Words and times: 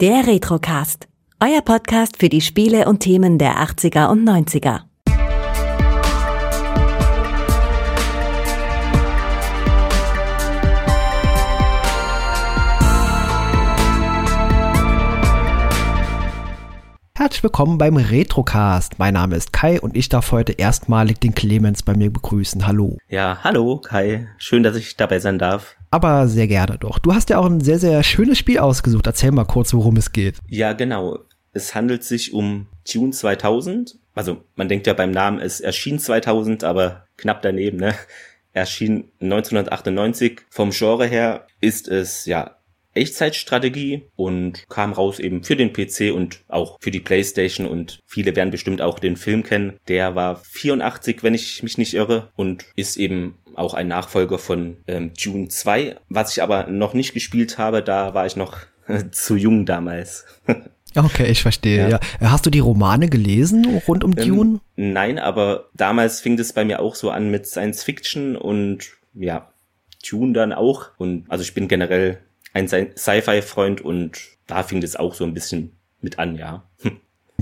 Der 0.00 0.26
Retrocast. 0.26 1.08
Euer 1.40 1.60
Podcast 1.60 2.16
für 2.16 2.30
die 2.30 2.40
Spiele 2.40 2.86
und 2.86 3.00
Themen 3.00 3.36
der 3.36 3.58
80er 3.58 4.08
und 4.08 4.26
90er. 4.26 4.80
Herzlich 17.14 17.42
willkommen 17.42 17.76
beim 17.76 17.98
Retrocast. 17.98 18.98
Mein 18.98 19.12
Name 19.12 19.36
ist 19.36 19.52
Kai 19.52 19.78
und 19.78 19.94
ich 19.94 20.08
darf 20.08 20.32
heute 20.32 20.52
erstmalig 20.52 21.20
den 21.20 21.34
Clemens 21.34 21.82
bei 21.82 21.94
mir 21.94 22.10
begrüßen. 22.10 22.66
Hallo. 22.66 22.96
Ja, 23.10 23.40
hallo 23.44 23.76
Kai. 23.76 24.28
Schön, 24.38 24.62
dass 24.62 24.76
ich 24.76 24.96
dabei 24.96 25.18
sein 25.18 25.38
darf. 25.38 25.76
Aber 25.90 26.28
sehr 26.28 26.46
gerne 26.46 26.78
doch. 26.78 26.98
Du 26.98 27.14
hast 27.14 27.30
ja 27.30 27.38
auch 27.38 27.46
ein 27.46 27.60
sehr, 27.60 27.78
sehr 27.78 28.02
schönes 28.02 28.38
Spiel 28.38 28.58
ausgesucht. 28.58 29.06
Erzähl 29.06 29.32
mal 29.32 29.44
kurz, 29.44 29.74
worum 29.74 29.96
es 29.96 30.12
geht. 30.12 30.38
Ja, 30.46 30.72
genau. 30.72 31.18
Es 31.52 31.74
handelt 31.74 32.04
sich 32.04 32.32
um 32.32 32.68
Tune 32.84 33.10
2000. 33.10 33.98
Also 34.14 34.44
man 34.54 34.68
denkt 34.68 34.86
ja 34.86 34.94
beim 34.94 35.10
Namen, 35.10 35.40
es 35.40 35.60
erschien 35.60 35.98
2000, 35.98 36.62
aber 36.64 37.06
knapp 37.16 37.42
daneben, 37.42 37.78
ne? 37.78 37.94
Erschien 38.52 39.10
1998. 39.20 40.40
Vom 40.50 40.70
Genre 40.70 41.06
her 41.06 41.46
ist 41.60 41.86
es 41.86 42.24
ja 42.26 42.56
Echtzeitstrategie 42.94 44.02
und 44.16 44.68
kam 44.68 44.92
raus 44.92 45.18
eben 45.18 45.44
für 45.44 45.56
den 45.56 45.72
PC 45.72 46.12
und 46.14 46.40
auch 46.48 46.78
für 46.80 46.90
die 46.90 47.00
Playstation 47.00 47.66
und 47.66 48.00
viele 48.06 48.34
werden 48.34 48.50
bestimmt 48.50 48.82
auch 48.82 48.98
den 48.98 49.16
Film 49.16 49.42
kennen. 49.42 49.78
Der 49.88 50.14
war 50.14 50.36
84, 50.36 51.22
wenn 51.22 51.34
ich 51.34 51.62
mich 51.62 51.78
nicht 51.78 51.94
irre 51.94 52.30
und 52.36 52.64
ist 52.76 52.96
eben 52.96 53.36
auch 53.54 53.74
ein 53.74 53.88
Nachfolger 53.88 54.38
von 54.38 54.76
ähm, 54.86 55.12
June 55.16 55.48
2, 55.48 55.96
was 56.08 56.32
ich 56.32 56.42
aber 56.42 56.66
noch 56.66 56.94
nicht 56.94 57.14
gespielt 57.14 57.58
habe, 57.58 57.82
da 57.82 58.14
war 58.14 58.26
ich 58.26 58.36
noch 58.36 58.58
zu 59.12 59.36
jung 59.36 59.66
damals. 59.66 60.24
Okay, 60.96 61.30
ich 61.30 61.42
verstehe. 61.42 61.88
Ja. 61.88 62.00
ja. 62.20 62.30
Hast 62.32 62.46
du 62.46 62.50
die 62.50 62.58
Romane 62.58 63.08
gelesen 63.08 63.80
rund 63.86 64.02
um 64.02 64.12
ähm, 64.16 64.26
Dune? 64.26 64.60
Nein, 64.74 65.20
aber 65.20 65.68
damals 65.74 66.20
fing 66.20 66.36
das 66.36 66.52
bei 66.52 66.64
mir 66.64 66.80
auch 66.80 66.96
so 66.96 67.10
an 67.10 67.30
mit 67.30 67.46
Science 67.46 67.84
Fiction 67.84 68.34
und 68.34 68.90
ja, 69.14 69.52
Dune 70.08 70.32
dann 70.32 70.52
auch. 70.52 70.88
Und 70.98 71.26
also 71.28 71.42
ich 71.42 71.54
bin 71.54 71.68
generell 71.68 72.18
ein 72.52 72.68
Sci-Fi-Freund 72.68 73.80
und 73.80 74.18
da 74.46 74.62
fing 74.62 74.80
das 74.80 74.96
auch 74.96 75.14
so 75.14 75.24
ein 75.24 75.34
bisschen 75.34 75.76
mit 76.00 76.18
an, 76.18 76.36
ja. 76.36 76.68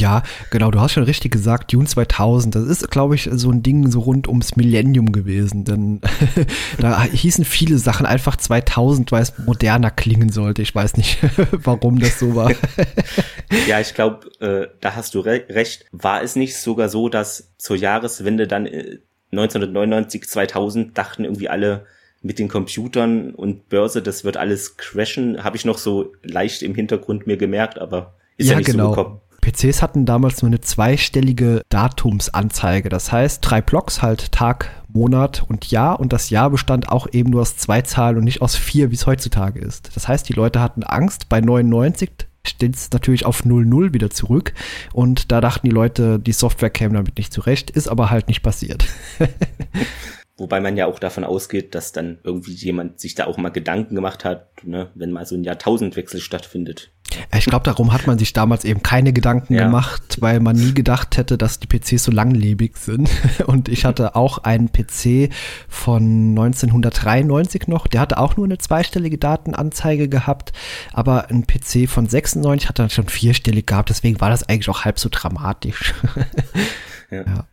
Ja, 0.01 0.23
genau, 0.51 0.71
du 0.71 0.81
hast 0.81 0.93
schon 0.93 1.03
richtig 1.03 1.33
gesagt, 1.33 1.73
Dune 1.73 1.87
2000, 1.87 2.55
das 2.55 2.65
ist, 2.67 2.91
glaube 2.91 3.17
ich, 3.17 3.29
so 3.33 3.51
ein 3.51 3.63
Ding 3.63 3.91
so 3.91 4.01
rund 4.01 4.29
ums 4.29 4.55
Millennium 4.57 5.13
gewesen, 5.13 5.65
denn 5.65 6.01
da 6.79 7.03
hießen 7.03 7.45
viele 7.45 7.79
Sachen 7.79 8.07
einfach 8.07 8.37
2000, 8.37 9.11
weil 9.11 9.23
es 9.23 9.37
moderner 9.39 9.91
klingen 9.91 10.31
sollte. 10.31 10.63
Ich 10.63 10.75
weiß 10.75 10.97
nicht, 10.97 11.19
warum 11.51 11.99
das 11.99 12.19
so 12.19 12.35
war. 12.35 12.53
ja, 13.67 13.81
ich 13.81 13.95
glaube, 13.95 14.31
äh, 14.41 14.69
da 14.81 14.95
hast 14.95 15.15
du 15.15 15.21
re 15.21 15.45
recht. 15.49 15.87
War 15.91 16.23
es 16.23 16.37
nicht 16.37 16.57
sogar 16.57 16.89
so, 16.89 17.09
dass 17.09 17.53
zur 17.59 17.77
Jahreswende 17.77 18.47
dann 18.47 18.67
äh, 18.67 18.99
1999, 19.33 20.29
2000 20.29 20.97
dachten 20.97 21.25
irgendwie 21.25 21.49
alle, 21.49 21.87
mit 22.23 22.39
den 22.39 22.49
Computern 22.49 23.35
und 23.35 23.69
Börse, 23.69 24.03
das 24.03 24.25
wird 24.25 24.37
alles 24.37 24.77
crashen, 24.77 25.45
habe 25.45 25.57
ich 25.57 25.65
noch 25.65 25.79
so 25.79 26.13
leicht 26.23 26.63
im 26.63 26.75
Hintergrund 26.75 27.27
mir 27.27 27.37
gemerkt, 27.37 27.79
aber 27.79 28.15
ist 28.37 28.47
ja, 28.47 28.53
ja 28.53 28.59
nicht 28.59 28.71
genau. 28.71 28.85
so 28.85 28.91
gekommen. 28.91 29.21
PCs 29.41 29.83
hatten 29.83 30.05
damals 30.05 30.43
nur 30.43 30.49
eine 30.49 30.61
zweistellige 30.61 31.63
Datumsanzeige. 31.69 32.89
Das 32.89 33.13
heißt, 33.13 33.39
drei 33.43 33.61
Blocks, 33.61 34.03
halt 34.03 34.33
Tag, 34.33 34.71
Monat 34.89 35.45
und 35.49 35.71
Jahr. 35.71 36.01
Und 36.01 36.13
das 36.13 36.31
Jahr 36.31 36.51
bestand 36.51 36.89
auch 36.89 37.07
eben 37.13 37.31
nur 37.31 37.43
aus 37.43 37.57
zwei 37.57 37.83
Zahlen 37.83 38.19
und 38.19 38.25
nicht 38.25 38.43
aus 38.43 38.57
vier, 38.57 38.91
wie 38.91 38.97
es 38.97 39.07
heutzutage 39.07 39.61
ist. 39.61 39.95
Das 39.95 40.09
heißt, 40.09 40.29
die 40.29 40.33
Leute 40.33 40.61
hatten 40.61 40.83
Angst. 40.83 41.29
Bei 41.29 41.41
99 41.41 42.11
steht 42.47 42.75
es 42.75 42.91
natürlich 42.91 43.25
auf 43.27 43.45
00 43.45 43.95
wieder 43.95 44.11
zurück. 44.11 44.55
Und 44.93 45.31
da 45.33 45.41
dachten 45.41 45.67
die 45.67 45.75
Leute, 45.75 46.19
die 46.19 46.33
Software 46.33 46.71
käme 46.71 46.95
damit 46.95 47.17
nicht 47.17 47.33
zurecht. 47.33 47.71
Ist 47.71 47.89
aber 47.89 48.11
halt 48.11 48.29
nicht 48.29 48.43
passiert. 48.43 48.87
Wobei 50.39 50.61
man 50.61 50.77
ja 50.77 50.87
auch 50.87 51.01
davon 51.01 51.25
ausgeht, 51.25 51.75
dass 51.75 51.91
dann 51.91 52.19
irgendwie 52.23 52.53
jemand 52.53 53.01
sich 53.01 53.17
da 53.17 53.27
auch 53.27 53.39
mal 53.39 53.49
Gedanken 53.49 53.97
gemacht 53.97 54.25
hat, 54.25 54.65
ne, 54.65 54.89
wenn 54.95 55.11
mal 55.11 55.27
so 55.27 55.35
ein 55.35 55.43
Jahrtausendwechsel 55.43 56.21
stattfindet. 56.21 56.93
Ich 57.37 57.47
glaube, 57.47 57.65
darum 57.65 57.93
hat 57.93 58.07
man 58.07 58.19
sich 58.19 58.33
damals 58.35 58.65
eben 58.65 58.83
keine 58.83 59.13
Gedanken 59.13 59.55
ja. 59.55 59.65
gemacht, 59.65 60.19
weil 60.21 60.39
man 60.39 60.55
nie 60.55 60.75
gedacht 60.75 61.17
hätte, 61.17 61.39
dass 61.39 61.59
die 61.59 61.67
PCs 61.67 62.05
so 62.05 62.13
langlebig 62.13 62.77
sind. 62.77 63.11
Und 63.47 63.69
ich 63.69 63.85
hatte 63.85 64.15
auch 64.15 64.39
einen 64.39 64.71
PC 64.71 65.33
von 65.69 66.31
1993 66.31 67.67
noch, 67.67 67.89
der 67.89 68.01
hatte 68.03 68.19
auch 68.19 68.37
nur 68.37 68.47
eine 68.47 68.59
zweistellige 68.59 69.19
Datenanzeige 69.19 70.09
gehabt, 70.09 70.53
aber 70.93 71.31
ein 71.31 71.47
PC 71.49 71.89
von 71.89 72.09
96 72.09 72.69
hat 72.69 72.79
dann 72.79 72.91
schon 72.91 73.09
vierstellig 73.09 73.67
gehabt, 73.67 73.91
deswegen 73.91 74.21
war 74.21 74.31
das 74.31 74.49
eigentlich 74.49 74.69
auch 74.69 74.85
halb 74.85 75.01
so 75.01 75.09
dramatisch. 75.11 75.95
ja. 77.11 77.25
ja. 77.25 77.47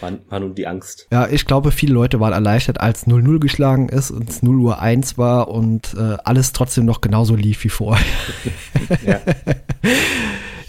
War, 0.00 0.12
war 0.28 0.40
nun 0.40 0.54
die 0.54 0.66
Angst. 0.66 1.06
Ja, 1.12 1.28
ich 1.28 1.46
glaube, 1.46 1.72
viele 1.72 1.94
Leute 1.94 2.20
waren 2.20 2.32
erleichtert, 2.32 2.80
als 2.80 3.06
0-0 3.06 3.38
geschlagen 3.38 3.88
ist 3.88 4.10
und 4.10 4.28
es 4.28 4.42
0 4.42 4.58
Uhr 4.58 4.80
1 4.80 5.18
war 5.18 5.48
und 5.48 5.94
äh, 5.94 6.16
alles 6.24 6.52
trotzdem 6.52 6.84
noch 6.84 7.00
genauso 7.00 7.34
lief 7.34 7.64
wie 7.64 7.68
vorher. 7.68 8.04
ja. 9.06 9.20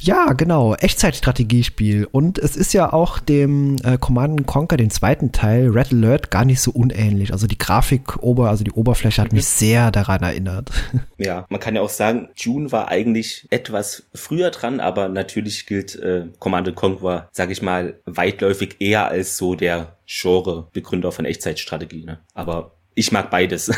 Ja, 0.01 0.33
genau. 0.33 0.73
Echtzeitstrategiespiel. 0.73 2.07
Und 2.11 2.39
es 2.39 2.55
ist 2.55 2.73
ja 2.73 2.91
auch 2.91 3.19
dem 3.19 3.77
äh, 3.83 3.99
Command 3.99 4.47
Conquer, 4.47 4.77
den 4.77 4.89
zweiten 4.89 5.31
Teil, 5.31 5.69
Red 5.69 5.91
Alert, 5.91 6.31
gar 6.31 6.43
nicht 6.43 6.59
so 6.59 6.71
unähnlich. 6.71 7.31
Also 7.31 7.45
die 7.45 7.57
Grafik, 7.57 8.21
ober, 8.23 8.49
also 8.49 8.63
die 8.63 8.71
Oberfläche 8.71 9.21
hat 9.21 9.31
mich 9.31 9.43
mhm. 9.43 9.47
sehr 9.47 9.91
daran 9.91 10.23
erinnert. 10.23 10.69
Ja, 11.17 11.45
man 11.49 11.59
kann 11.59 11.75
ja 11.75 11.81
auch 11.81 11.89
sagen, 11.89 12.29
June 12.35 12.71
war 12.71 12.87
eigentlich 12.87 13.45
etwas 13.51 14.07
früher 14.15 14.49
dran, 14.49 14.79
aber 14.79 15.07
natürlich 15.07 15.67
gilt 15.67 15.95
äh, 15.95 16.25
Command 16.39 16.73
Conquer, 16.73 17.29
sag 17.31 17.51
ich 17.51 17.61
mal, 17.61 17.99
weitläufig 18.05 18.77
eher 18.79 19.07
als 19.07 19.37
so 19.37 19.53
der 19.53 19.97
Genre-Begründer 20.07 21.11
von 21.11 21.25
Echtzeitstrategie. 21.25 22.05
Ne? 22.05 22.19
Aber 22.33 22.71
ich 22.93 23.11
mag 23.11 23.29
beides. 23.31 23.71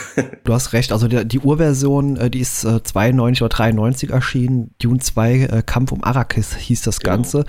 du 0.44 0.54
hast 0.54 0.74
recht, 0.74 0.92
also 0.92 1.08
die, 1.08 1.26
die 1.26 1.40
Urversion, 1.40 2.18
äh, 2.18 2.30
die 2.30 2.40
ist 2.40 2.64
äh, 2.64 2.82
92 2.82 3.42
oder 3.44 3.50
93 3.50 4.10
erschienen. 4.10 4.74
Dune 4.82 5.00
2 5.00 5.34
äh, 5.34 5.64
Kampf 5.66 5.92
um 5.92 6.04
Arrakis 6.04 6.56
hieß 6.56 6.82
das 6.82 7.00
genau. 7.00 7.18
Ganze. 7.18 7.46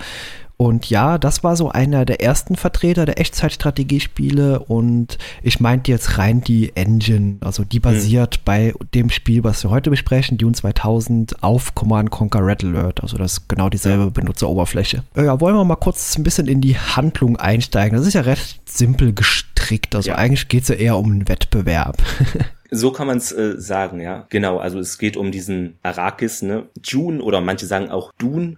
Und 0.57 0.89
ja, 0.89 1.17
das 1.17 1.43
war 1.43 1.57
so 1.57 1.69
einer 1.69 2.05
der 2.05 2.21
ersten 2.21 2.55
Vertreter 2.55 3.05
der 3.05 3.19
Echtzeitstrategiespiele 3.19 4.59
und 4.59 5.17
ich 5.43 5.59
meinte 5.59 5.91
jetzt 5.91 6.17
rein 6.17 6.41
die 6.41 6.75
Engine, 6.75 7.37
also 7.41 7.65
die 7.65 7.77
hm. 7.77 7.81
basiert 7.81 8.37
mhm. 8.37 8.41
bei 8.45 8.73
dem 8.93 9.09
Spiel, 9.09 9.43
was 9.43 9.63
wir 9.63 9.69
heute 9.69 9.89
besprechen, 9.89 10.37
Dune 10.37 10.53
2000, 10.53 11.43
auf 11.43 11.75
Command 11.75 12.09
Conquer 12.09 12.45
Red 12.45 12.63
Alert, 12.63 13.03
also 13.03 13.17
das 13.17 13.33
ist 13.33 13.49
genau 13.49 13.69
dieselbe 13.69 14.11
Benutzeroberfläche. 14.11 15.03
Äh, 15.15 15.25
ja, 15.25 15.41
wollen 15.41 15.55
wir 15.55 15.65
mal 15.65 15.75
kurz 15.75 16.17
ein 16.17 16.23
bisschen 16.23 16.47
in 16.47 16.61
die 16.61 16.77
Handlung 16.77 17.35
einsteigen. 17.35 17.97
Das 17.97 18.07
ist 18.07 18.13
ja 18.13 18.21
recht 18.21 18.61
simpel 18.69 19.13
gestrickt, 19.13 19.93
also 19.93 20.11
ja. 20.11 20.15
eigentlich 20.15 20.47
geht 20.47 20.63
es 20.63 20.69
ja 20.69 20.75
eher 20.75 20.97
um 20.97 21.11
einen 21.11 21.27
Wettbewerb. 21.27 22.01
So 22.77 22.91
kann 22.91 23.07
man 23.07 23.19
es 23.19 23.31
äh, 23.31 23.53
sagen, 23.57 24.01
ja. 24.01 24.27
Genau, 24.29 24.57
also 24.57 24.79
es 24.79 24.97
geht 24.97 25.15
um 25.15 25.31
diesen 25.31 25.77
Arrakis, 25.81 26.41
ne? 26.41 26.67
June 26.83 27.23
oder 27.23 27.39
manche 27.39 27.65
sagen 27.65 27.89
auch 27.89 28.11
Dune, 28.17 28.57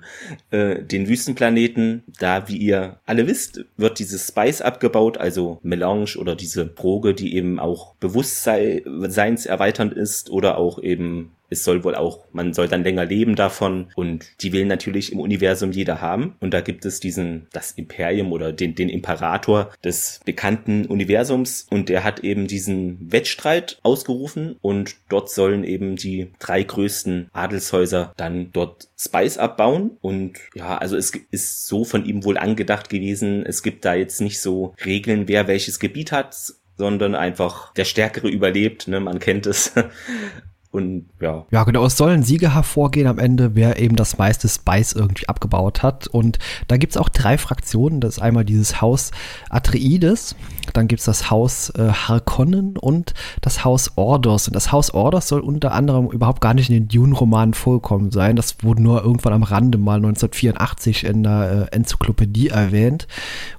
äh, 0.50 0.82
den 0.82 1.08
Wüstenplaneten. 1.08 2.04
Da, 2.20 2.48
wie 2.48 2.58
ihr 2.58 3.00
alle 3.06 3.28
wisst, 3.28 3.66
wird 3.78 4.00
dieses 4.00 4.28
Spice 4.28 4.62
abgebaut, 4.64 5.20
also 5.20 5.60
Melange 5.62 6.18
oder 6.18 6.36
diese 6.36 6.66
Droge, 6.66 7.14
die 7.14 7.36
eben 7.36 7.60
auch 7.60 7.94
bewusstseinserweiternd 8.00 9.94
ist 9.94 10.32
oder 10.32 10.58
auch 10.58 10.82
eben 10.82 11.34
es 11.50 11.64
soll 11.64 11.84
wohl 11.84 11.96
auch, 11.96 12.26
man 12.32 12.54
soll 12.54 12.68
dann 12.68 12.84
länger 12.84 13.06
leben 13.06 13.36
davon. 13.36 13.88
Und 13.96 14.26
die 14.42 14.54
will 14.54 14.66
natürlich 14.66 15.12
im 15.12 15.20
Universum 15.20 15.72
jeder 15.72 16.02
haben. 16.02 16.36
Und 16.40 16.54
da 16.54 16.62
gibt 16.62 16.86
es 16.86 17.00
diesen, 17.00 17.48
das 17.52 17.72
Imperium 17.72 18.32
oder 18.32 18.52
den, 18.52 18.76
den 18.76 18.90
Imperator 18.90 19.72
des 19.84 20.20
bekannten 20.26 20.86
Universums. 20.86 21.68
Und 21.70 21.90
der 21.90 22.04
hat 22.04 22.22
eben 22.22 22.48
diesen 22.48 23.12
Wettstreit 23.12 23.80
ausgerufen. 23.84 24.58
Und 24.62 24.96
dort 25.10 25.30
sollen 25.30 25.64
eben 25.64 25.96
die 25.96 26.32
drei 26.40 26.64
größten 26.64 27.30
Adelshäuser 27.32 28.14
dann 28.18 28.52
dort 28.52 28.90
Spice 28.98 29.38
abbauen. 29.38 29.98
Und 30.02 30.38
ja, 30.56 30.78
also 30.78 30.98
es 30.98 31.12
ist 31.32 31.68
so 31.68 31.86
von 31.86 32.06
ihm 32.06 32.24
wohl 32.24 32.38
angedacht 32.38 32.90
gewesen, 32.90 33.46
es 33.46 33.64
gibt 33.64 33.86
da 33.86 33.94
jetzt 33.94 34.22
nicht 34.22 34.42
so 34.42 34.74
Regeln, 34.86 35.28
wer 35.28 35.48
welches 35.48 35.80
Gebiet 35.80 36.12
hat, 36.12 36.36
sondern 36.78 37.16
einfach 37.16 37.74
der 37.74 37.86
Stärkere 37.86 38.30
überlebt, 38.30 38.88
ne, 38.88 39.00
man 39.00 39.20
kennt 39.20 39.46
es. 39.46 39.74
Und 40.70 41.06
ja. 41.22 41.46
Ja, 41.50 41.64
genau. 41.64 41.86
Es 41.86 41.98
sollen 41.98 42.24
Siege 42.24 42.54
hervorgehen 42.54 43.08
am 43.08 43.20
Ende, 43.20 43.56
wer 43.56 43.80
eben 43.80 43.96
das 43.96 44.18
meiste 44.18 44.50
Spice 44.50 44.94
irgendwie 44.94 45.28
abgebaut 45.28 45.82
hat. 45.82 46.08
Und 46.08 46.40
da 46.68 46.78
gibt 46.78 46.92
es 46.92 46.98
auch 46.98 47.10
drei 47.10 47.38
Fraktionen. 47.38 48.02
Das 48.02 48.18
ist 48.18 48.22
einmal 48.22 48.46
dieses 48.46 48.82
Haus 48.82 49.12
Atreides, 49.50 50.36
dann 50.74 50.88
gibt 50.88 51.00
es 51.00 51.06
das 51.06 51.32
Haus 51.32 51.70
äh, 51.72 51.90
Harkonnen 51.90 52.78
und 52.78 53.14
das 53.42 53.64
Haus 53.64 53.94
Ordos. 53.96 54.48
Und 54.48 54.56
das 54.56 54.72
Haus 54.72 54.94
Ordos 54.94 55.28
soll 55.28 55.40
unter 55.40 55.72
anderem 55.72 56.12
überhaupt 56.12 56.42
gar 56.42 56.54
nicht 56.54 56.70
in 56.70 56.76
den 56.76 56.88
Dune-Romanen 56.90 57.54
vorkommen 57.54 58.12
sein. 58.12 58.36
Das 58.36 58.58
wurde 58.62 58.82
nur 58.82 59.04
irgendwann 59.04 59.34
am 59.34 59.44
Rande 59.44 59.78
mal 59.78 59.96
1984 59.96 61.06
in 61.06 61.24
der 61.24 61.70
äh, 61.72 61.76
Enzyklopädie 61.76 62.50
erwähnt. 62.50 63.08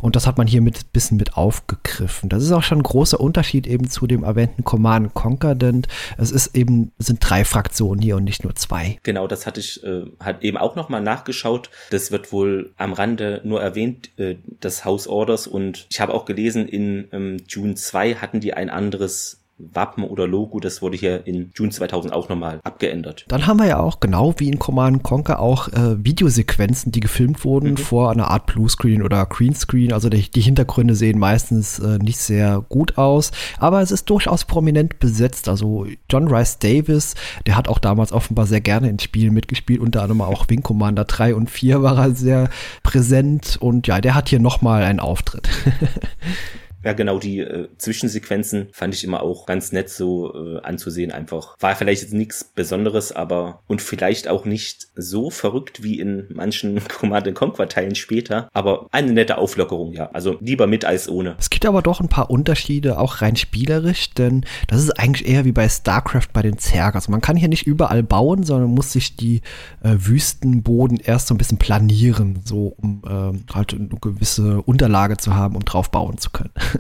Und 0.01 0.15
das 0.15 0.27
hat 0.27 0.39
man 0.39 0.47
hier 0.47 0.61
mit 0.61 0.93
bisschen 0.93 1.17
mit 1.17 1.37
aufgegriffen. 1.37 2.29
Das 2.29 2.43
ist 2.43 2.53
auch 2.53 2.63
schon 2.63 2.79
ein 2.79 2.85
großer 2.85 3.19
Unterschied 3.19 3.67
eben 3.67 3.89
zu 3.89 4.07
dem 4.07 4.25
erwähnten 4.25 4.65
Command 4.65 5.15
Conquer, 5.15 5.55
denn 5.55 5.83
es 6.17 6.31
ist 6.31 6.55
eben 6.55 6.93
sind 6.99 7.19
drei 7.21 7.45
Fraktionen 7.45 8.03
hier 8.03 8.17
und 8.17 8.25
nicht 8.25 8.45
nur 8.45 8.55
zwei. 8.55 8.99
Genau, 9.03 9.27
das 9.27 9.47
hatte 9.47 9.61
ich 9.61 9.83
äh, 9.85 10.05
hat 10.21 10.43
eben 10.43 10.57
auch 10.57 10.77
nochmal 10.77 11.01
nachgeschaut. 11.01 11.71
Das 11.91 12.11
wird 12.11 12.33
wohl 12.33 12.73
am 12.77 12.93
Rande 12.93 13.41
nur 13.45 13.63
erwähnt, 13.63 14.11
äh, 14.19 14.37
das 14.61 14.85
House 14.85 15.07
Orders. 15.07 15.47
Und 15.47 15.87
ich 15.91 16.01
habe 16.01 16.13
auch 16.15 16.25
gelesen, 16.25 16.69
in 16.69 17.09
ähm, 17.13 17.37
June 17.49 17.75
2 17.75 18.17
hatten 18.17 18.41
die 18.41 18.55
ein 18.55 18.71
anderes 18.71 19.38
Wappen 19.59 20.05
oder 20.05 20.27
Logo, 20.27 20.61
das 20.61 20.83
wurde 20.83 20.97
hier 20.97 21.27
in 21.27 21.51
June 21.55 21.71
2000 21.71 22.13
auch 22.13 22.29
nochmal 22.29 22.61
abgeändert. 22.63 23.25
Dann 23.29 23.47
haben 23.47 23.59
wir 23.59 23.67
ja 23.67 23.81
auch, 23.81 23.99
genau 24.01 24.35
wie 24.39 24.49
in 24.49 24.59
Command 24.59 25.03
Conquer, 25.03 25.41
auch 25.41 25.69
äh, 25.69 26.03
Videosequenzen, 26.05 26.93
die 26.93 27.01
gefilmt 27.01 27.45
wurden 27.45 27.71
mhm. 27.71 27.77
vor 27.77 28.11
einer 28.11 28.31
Art 28.31 28.47
Bluescreen 28.47 29.03
oder 29.03 29.27
Greenscreen. 29.27 29.93
Also 29.93 30.09
die, 30.09 30.31
die 30.31 30.41
Hintergründe 30.41 30.95
sehen 30.95 31.19
meistens 31.19 31.81
äh, 31.81 31.99
nicht 31.99 32.19
sehr 32.19 32.65
gut 32.69 32.99
aus, 32.99 33.33
aber 33.59 33.83
es 33.83 33.91
ist 33.91 34.09
durchaus 34.11 34.45
prominent 34.45 35.01
besetzt. 35.01 35.49
Also 35.49 35.87
John 36.09 36.29
Rice 36.29 36.59
Davis, 36.59 37.15
der 37.47 37.57
hat 37.57 37.69
auch 37.69 37.79
damals 37.79 38.13
offenbar 38.13 38.47
sehr 38.47 38.61
gerne 38.61 38.89
in 38.89 38.99
Spielen 38.99 39.35
mitgespielt, 39.35 39.81
unter 39.81 40.03
anderem 40.03 40.23
auch 40.23 40.49
Wing 40.49 40.63
Commander 40.63 41.05
3 41.05 41.35
und 41.35 41.51
4 41.51 41.83
war 41.83 41.99
er 41.99 42.15
sehr 42.15 42.49
präsent 42.83 43.57
und 43.61 43.87
ja, 43.89 44.01
der 44.01 44.15
hat 44.15 44.29
hier 44.29 44.41
nochmal 44.41 44.85
einen 44.85 45.01
Auftritt. 45.01 45.49
Ja, 46.85 46.93
genau, 46.93 47.19
die 47.19 47.41
äh, 47.41 47.69
Zwischensequenzen 47.77 48.69
fand 48.73 48.95
ich 48.95 49.05
immer 49.05 49.23
auch 49.23 49.47
ganz 49.47 49.73
nett 49.73 49.91
so 49.91 50.33
äh, 50.35 50.61
anzusehen. 50.63 51.11
Einfach 51.11 51.57
war 51.61 51.75
vielleicht 51.75 52.03
jetzt 52.03 52.15
nichts 52.15 52.45
Besonderes, 52.45 53.13
aber 53.13 53.63
und 53.67 53.83
vielleicht 53.83 54.29
auch 54.29 54.45
nicht 54.45 54.89
so 54.95 55.31
verrückt 55.31 55.83
wie 55.83 55.99
in 55.99 56.27
manchen 56.33 56.81
Command 56.89 57.35
Conquer 57.35 57.69
Teilen 57.69 57.95
später, 57.95 58.49
aber 58.53 58.87
eine 58.93 59.13
nette 59.13 59.39
Auflockerung, 59.39 59.93
ja. 59.93 60.11
Also 60.13 60.37
lieber 60.41 60.67
mit 60.67 60.85
als 60.85 61.09
ohne. 61.09 61.35
Es 61.39 61.51
gibt 61.51 61.67
aber 61.67 61.83
doch 61.83 62.01
ein 62.01 62.09
paar 62.09 62.31
Unterschiede, 62.31 62.99
auch 62.99 63.23
rein 63.23 63.37
spielerisch, 63.37 64.11
denn 64.11 64.45
das 64.69 64.81
ist 64.83 64.99
eigentlich 64.99 65.29
eher 65.29 65.45
wie 65.45 65.53
bei 65.53 65.69
StarCraft 65.69 66.29
bei 66.33 66.43
den 66.43 66.59
Zerg. 66.59 66.95
Also 66.95 67.11
man 67.11 67.21
kann 67.21 67.37
hier 67.37 67.49
nicht 67.49 67.67
überall 67.67 68.03
bauen, 68.03 68.45
sondern 68.45 68.71
muss 68.71 68.93
sich 68.93 69.17
die 69.17 69.43
äh, 69.83 69.95
Wüstenboden 69.97 70.99
erst 70.99 71.27
so 71.27 71.35
ein 71.35 71.39
bisschen 71.39 71.59
planieren, 71.59 72.41
so 72.45 72.75
um 72.77 73.03
äh, 73.05 73.53
halt 73.53 73.75
eine 73.75 73.89
gewisse 74.01 74.63
Unterlage 74.63 75.17
zu 75.17 75.35
haben, 75.35 75.57
um 75.57 75.65
drauf 75.65 75.91
bauen 75.91 76.19
zu 76.19 76.31
können. 76.31 76.51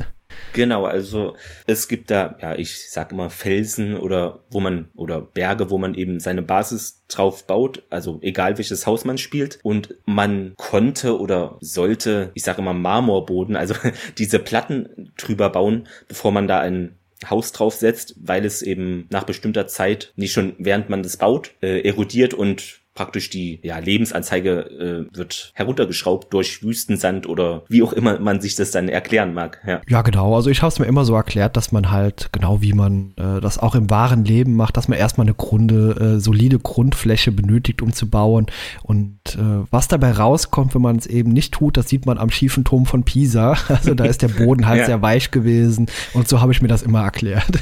Genau, 0.53 0.87
also 0.87 1.37
es 1.67 1.89
gibt 1.89 2.11
da, 2.11 2.37
ja, 2.41 2.55
ich 2.55 2.91
sag 2.91 3.13
immer 3.13 3.31
Felsen 3.31 3.97
oder 3.97 4.41
wo 4.51 4.61
man, 4.61 4.89
oder 4.95 5.21
Berge, 5.21 5.71
wo 5.71 5.79
man 5.79 5.95
eben 5.95 6.21
seine 6.21 6.43
Basis 6.43 7.05
drauf 7.09 7.47
baut, 7.47 7.83
also 7.91 8.19
egal 8.23 8.59
welches 8.59 8.87
Haus 8.87 9.05
man 9.05 9.19
spielt. 9.19 9.59
Und 9.63 9.95
man 10.07 10.55
konnte 10.57 11.19
oder 11.19 11.59
sollte, 11.61 12.31
ich 12.35 12.43
sage 12.43 12.61
immer 12.61 12.75
Marmorboden, 12.75 13.57
also 13.57 13.75
diese 14.19 14.39
Platten 14.39 15.13
drüber 15.17 15.51
bauen, 15.51 15.89
bevor 16.09 16.33
man 16.33 16.49
da 16.49 16.61
ein 16.61 16.97
Haus 17.29 17.53
draufsetzt, 17.53 18.15
weil 18.21 18.45
es 18.45 18.63
eben 18.63 19.07
nach 19.11 19.25
bestimmter 19.25 19.67
Zeit, 19.67 20.13
nicht 20.17 20.33
schon 20.33 20.55
während 20.59 20.89
man 20.89 21.03
das 21.03 21.17
baut, 21.17 21.53
äh, 21.63 21.81
erodiert 21.81 22.33
und 22.33 22.81
praktisch 22.99 23.31
die 23.31 23.61
ja, 23.63 23.79
Lebensanzeige 23.79 25.07
äh, 25.13 25.17
wird 25.17 25.53
heruntergeschraubt 25.55 26.35
durch 26.35 26.65
Wüstensand 26.65 27.29
oder 27.29 27.63
wie 27.69 27.85
auch 27.85 27.93
immer 27.93 28.19
man 28.19 28.41
sich 28.41 28.57
das 28.57 28.73
dann 28.73 28.89
erklären 28.89 29.35
mag. 29.35 29.63
Ja, 29.65 29.81
ja 29.89 30.03
genau. 30.03 30.35
Also 30.35 30.51
ich 30.51 30.63
habe 30.63 30.73
es 30.73 30.81
mir 30.81 30.87
immer 30.87 31.05
so 31.05 31.15
erklärt, 31.15 31.57
dass 31.57 31.71
man 31.71 31.93
halt, 31.93 32.31
genau 32.33 32.61
wie 32.61 32.73
man 32.73 33.15
äh, 33.17 33.41
das 33.41 33.61
auch 33.61 33.77
im 33.77 33.89
wahren 33.89 34.25
Leben 34.25 34.57
macht, 34.57 34.77
dass 34.77 34.89
man 34.89 34.99
erstmal 34.99 35.29
eine 35.29 35.35
Grunde, 35.35 36.17
äh, 36.17 36.21
solide 36.21 36.59
Grundfläche 36.59 37.31
benötigt, 37.31 37.83
um 37.83 37.93
zu 37.93 38.11
bauen. 38.11 38.47
Und 38.83 39.21
äh, 39.37 39.65
was 39.71 39.87
dabei 39.87 40.11
rauskommt, 40.11 40.75
wenn 40.75 40.83
man 40.83 40.97
es 40.97 41.07
eben 41.07 41.31
nicht 41.31 41.55
tut, 41.55 41.77
das 41.77 41.89
sieht 41.89 42.05
man 42.05 42.19
am 42.19 42.31
schiefen 42.31 42.65
Turm 42.65 42.85
von 42.85 43.05
Pisa. 43.05 43.57
Also 43.79 43.95
da 43.95 44.07
ist 44.07 44.23
der 44.23 44.29
Boden 44.29 44.67
halt 44.67 44.81
ja. 44.81 44.87
sehr 44.87 45.03
weich 45.03 45.31
gewesen. 45.31 45.87
Und 46.13 46.27
so 46.27 46.41
habe 46.41 46.51
ich 46.51 46.61
mir 46.61 46.67
das 46.67 46.83
immer 46.83 47.05
erklärt. 47.05 47.61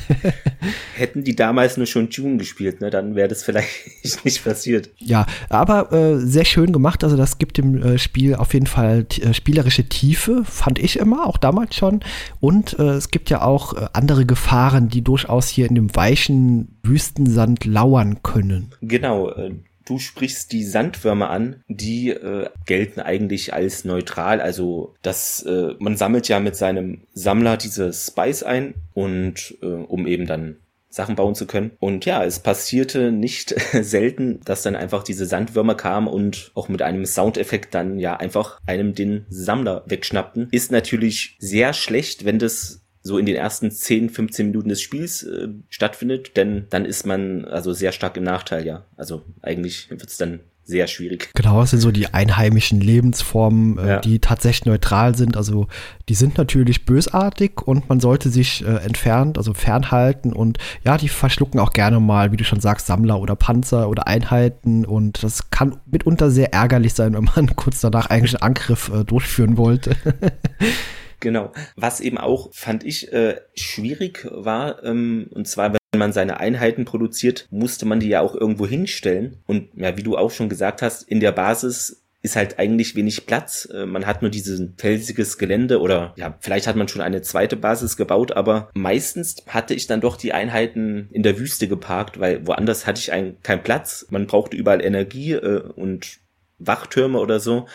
Hätten 0.96 1.24
die 1.24 1.36
damals 1.36 1.76
nur 1.76 1.84
schon 1.84 2.08
Tune 2.08 2.38
gespielt, 2.38 2.80
ne, 2.80 2.88
dann 2.88 3.14
wäre 3.16 3.28
das 3.28 3.42
vielleicht 3.42 3.68
nicht 4.24 4.42
passiert. 4.42 4.88
Ja, 4.96 5.25
aber 5.48 5.92
äh, 5.92 6.18
sehr 6.18 6.44
schön 6.44 6.72
gemacht. 6.72 7.04
Also 7.04 7.16
das 7.16 7.38
gibt 7.38 7.58
dem 7.58 7.82
äh, 7.82 7.98
Spiel 7.98 8.34
auf 8.34 8.54
jeden 8.54 8.66
Fall 8.66 9.06
äh, 9.20 9.34
spielerische 9.34 9.88
Tiefe, 9.88 10.42
fand 10.44 10.78
ich 10.78 10.98
immer, 10.98 11.26
auch 11.26 11.38
damals 11.38 11.74
schon. 11.74 12.00
Und 12.40 12.78
äh, 12.78 12.94
es 12.94 13.10
gibt 13.10 13.30
ja 13.30 13.42
auch 13.42 13.74
äh, 13.74 13.86
andere 13.92 14.26
Gefahren, 14.26 14.88
die 14.88 15.02
durchaus 15.02 15.48
hier 15.48 15.66
in 15.68 15.74
dem 15.74 15.94
weichen 15.94 16.78
Wüstensand 16.82 17.64
lauern 17.64 18.22
können. 18.22 18.74
Genau. 18.80 19.30
Äh, 19.30 19.52
du 19.86 19.98
sprichst 19.98 20.52
die 20.52 20.64
Sandwürmer 20.64 21.30
an, 21.30 21.62
die 21.68 22.10
äh, 22.10 22.50
gelten 22.66 23.00
eigentlich 23.00 23.54
als 23.54 23.84
neutral. 23.84 24.40
Also 24.40 24.94
das, 25.02 25.42
äh, 25.42 25.74
man 25.78 25.96
sammelt 25.96 26.28
ja 26.28 26.40
mit 26.40 26.56
seinem 26.56 27.02
Sammler 27.14 27.56
diese 27.56 27.92
Spice 27.92 28.42
ein 28.42 28.74
und 28.92 29.56
äh, 29.62 29.66
um 29.66 30.06
eben 30.06 30.26
dann 30.26 30.56
Sachen 30.96 31.14
bauen 31.14 31.34
zu 31.34 31.46
können. 31.46 31.72
Und 31.78 32.06
ja, 32.06 32.24
es 32.24 32.40
passierte 32.40 33.12
nicht 33.12 33.50
selten, 33.72 34.40
dass 34.44 34.62
dann 34.62 34.74
einfach 34.74 35.02
diese 35.02 35.26
Sandwürmer 35.26 35.74
kamen 35.74 36.08
und 36.08 36.50
auch 36.54 36.68
mit 36.68 36.82
einem 36.82 37.04
Soundeffekt 37.04 37.74
dann 37.74 37.98
ja 37.98 38.16
einfach 38.16 38.60
einem 38.66 38.94
den 38.94 39.26
Sammler 39.28 39.84
wegschnappten. 39.86 40.48
Ist 40.50 40.72
natürlich 40.72 41.36
sehr 41.38 41.74
schlecht, 41.74 42.24
wenn 42.24 42.38
das 42.38 42.82
so 43.02 43.18
in 43.18 43.26
den 43.26 43.36
ersten 43.36 43.70
10, 43.70 44.10
15 44.10 44.46
Minuten 44.46 44.70
des 44.70 44.80
Spiels 44.80 45.22
äh, 45.22 45.48
stattfindet, 45.68 46.36
denn 46.36 46.66
dann 46.70 46.84
ist 46.84 47.06
man 47.06 47.44
also 47.44 47.72
sehr 47.72 47.92
stark 47.92 48.16
im 48.16 48.24
Nachteil, 48.24 48.66
ja. 48.66 48.86
Also 48.96 49.22
eigentlich 49.42 49.90
wird 49.90 50.02
es 50.02 50.16
dann 50.16 50.40
sehr 50.66 50.88
schwierig. 50.88 51.30
Genau, 51.34 51.62
es 51.62 51.70
sind 51.70 51.80
so 51.80 51.92
die 51.92 52.12
einheimischen 52.12 52.80
Lebensformen, 52.80 53.78
äh, 53.78 53.88
ja. 53.88 54.00
die 54.00 54.18
tatsächlich 54.18 54.66
neutral 54.66 55.14
sind. 55.14 55.36
Also 55.36 55.68
die 56.08 56.14
sind 56.14 56.38
natürlich 56.38 56.84
bösartig 56.84 57.62
und 57.62 57.88
man 57.88 58.00
sollte 58.00 58.30
sich 58.30 58.64
äh, 58.66 58.76
entfernt, 58.84 59.38
also 59.38 59.54
fernhalten 59.54 60.32
und 60.32 60.58
ja, 60.84 60.98
die 60.98 61.08
verschlucken 61.08 61.60
auch 61.60 61.72
gerne 61.72 62.00
mal, 62.00 62.32
wie 62.32 62.36
du 62.36 62.44
schon 62.44 62.60
sagst, 62.60 62.88
Sammler 62.88 63.20
oder 63.20 63.36
Panzer 63.36 63.88
oder 63.88 64.08
Einheiten 64.08 64.84
und 64.84 65.22
das 65.22 65.50
kann 65.50 65.76
mitunter 65.86 66.32
sehr 66.32 66.52
ärgerlich 66.52 66.94
sein, 66.94 67.14
wenn 67.14 67.28
man 67.36 67.54
kurz 67.56 67.80
danach 67.80 68.10
eigentlich 68.10 68.34
einen 68.34 68.42
Angriff 68.42 68.90
äh, 68.92 69.04
durchführen 69.04 69.56
wollte. 69.56 69.96
Genau. 71.20 71.52
Was 71.76 72.00
eben 72.00 72.18
auch, 72.18 72.52
fand 72.52 72.84
ich, 72.84 73.12
äh, 73.12 73.40
schwierig 73.54 74.26
war, 74.30 74.82
ähm, 74.84 75.28
und 75.30 75.48
zwar, 75.48 75.72
wenn 75.72 75.98
man 75.98 76.12
seine 76.12 76.40
Einheiten 76.40 76.84
produziert, 76.84 77.46
musste 77.50 77.86
man 77.86 78.00
die 78.00 78.08
ja 78.08 78.20
auch 78.20 78.34
irgendwo 78.34 78.66
hinstellen. 78.66 79.38
Und 79.46 79.68
ja, 79.74 79.96
wie 79.96 80.02
du 80.02 80.16
auch 80.16 80.30
schon 80.30 80.48
gesagt 80.48 80.82
hast, 80.82 81.02
in 81.02 81.20
der 81.20 81.32
Basis 81.32 82.02
ist 82.26 82.36
halt 82.36 82.58
eigentlich 82.58 82.96
wenig 82.96 83.24
Platz. 83.26 83.68
Äh, 83.72 83.86
man 83.86 84.04
hat 84.04 84.20
nur 84.20 84.30
dieses 84.30 84.60
felsiges 84.76 85.38
Gelände 85.38 85.80
oder 85.80 86.12
ja, 86.16 86.36
vielleicht 86.40 86.66
hat 86.66 86.76
man 86.76 86.88
schon 86.88 87.00
eine 87.00 87.22
zweite 87.22 87.56
Basis 87.56 87.96
gebaut, 87.96 88.32
aber 88.32 88.68
meistens 88.74 89.36
hatte 89.46 89.74
ich 89.74 89.86
dann 89.86 90.00
doch 90.00 90.16
die 90.16 90.32
Einheiten 90.32 91.08
in 91.12 91.22
der 91.22 91.38
Wüste 91.38 91.68
geparkt, 91.68 92.18
weil 92.18 92.46
woanders 92.46 92.86
hatte 92.86 93.00
ich 93.00 93.12
einen, 93.12 93.40
keinen 93.42 93.62
Platz. 93.62 94.06
Man 94.10 94.26
brauchte 94.26 94.56
überall 94.56 94.84
Energie 94.84 95.32
äh, 95.32 95.62
und 95.76 96.18
Wachtürme 96.58 97.20
oder 97.20 97.38
so. 97.38 97.66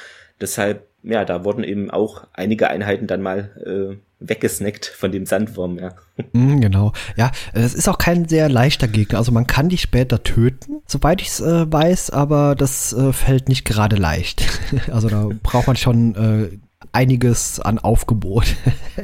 Deshalb 0.41 0.90
ja, 1.03 1.25
da 1.25 1.43
wurden 1.43 1.63
eben 1.63 1.89
auch 1.89 2.27
einige 2.33 2.69
Einheiten 2.69 3.07
dann 3.07 3.21
mal 3.21 3.49
äh, 3.65 3.97
weggesnackt 4.19 4.85
von 4.85 5.11
dem 5.11 5.25
Sandwurm, 5.25 5.79
ja. 5.79 5.95
Mm, 6.33 6.59
genau. 6.59 6.93
Ja, 7.15 7.31
es 7.53 7.73
ist 7.73 7.89
auch 7.89 7.97
kein 7.97 8.27
sehr 8.27 8.47
leichter 8.47 8.87
Gegner. 8.87 9.17
Also 9.17 9.31
man 9.31 9.47
kann 9.47 9.69
die 9.69 9.79
später 9.79 10.21
töten, 10.21 10.81
soweit 10.85 11.19
ich 11.19 11.29
es 11.29 11.41
äh, 11.41 11.71
weiß, 11.71 12.11
aber 12.11 12.53
das 12.53 12.93
äh, 12.93 13.11
fällt 13.11 13.49
nicht 13.49 13.65
gerade 13.65 13.95
leicht. 13.95 14.43
also 14.91 15.09
da 15.09 15.29
braucht 15.41 15.65
man 15.65 15.75
schon 15.75 16.15
äh, 16.15 16.57
einiges 16.91 17.59
an 17.59 17.79
Aufgebot. 17.79 18.55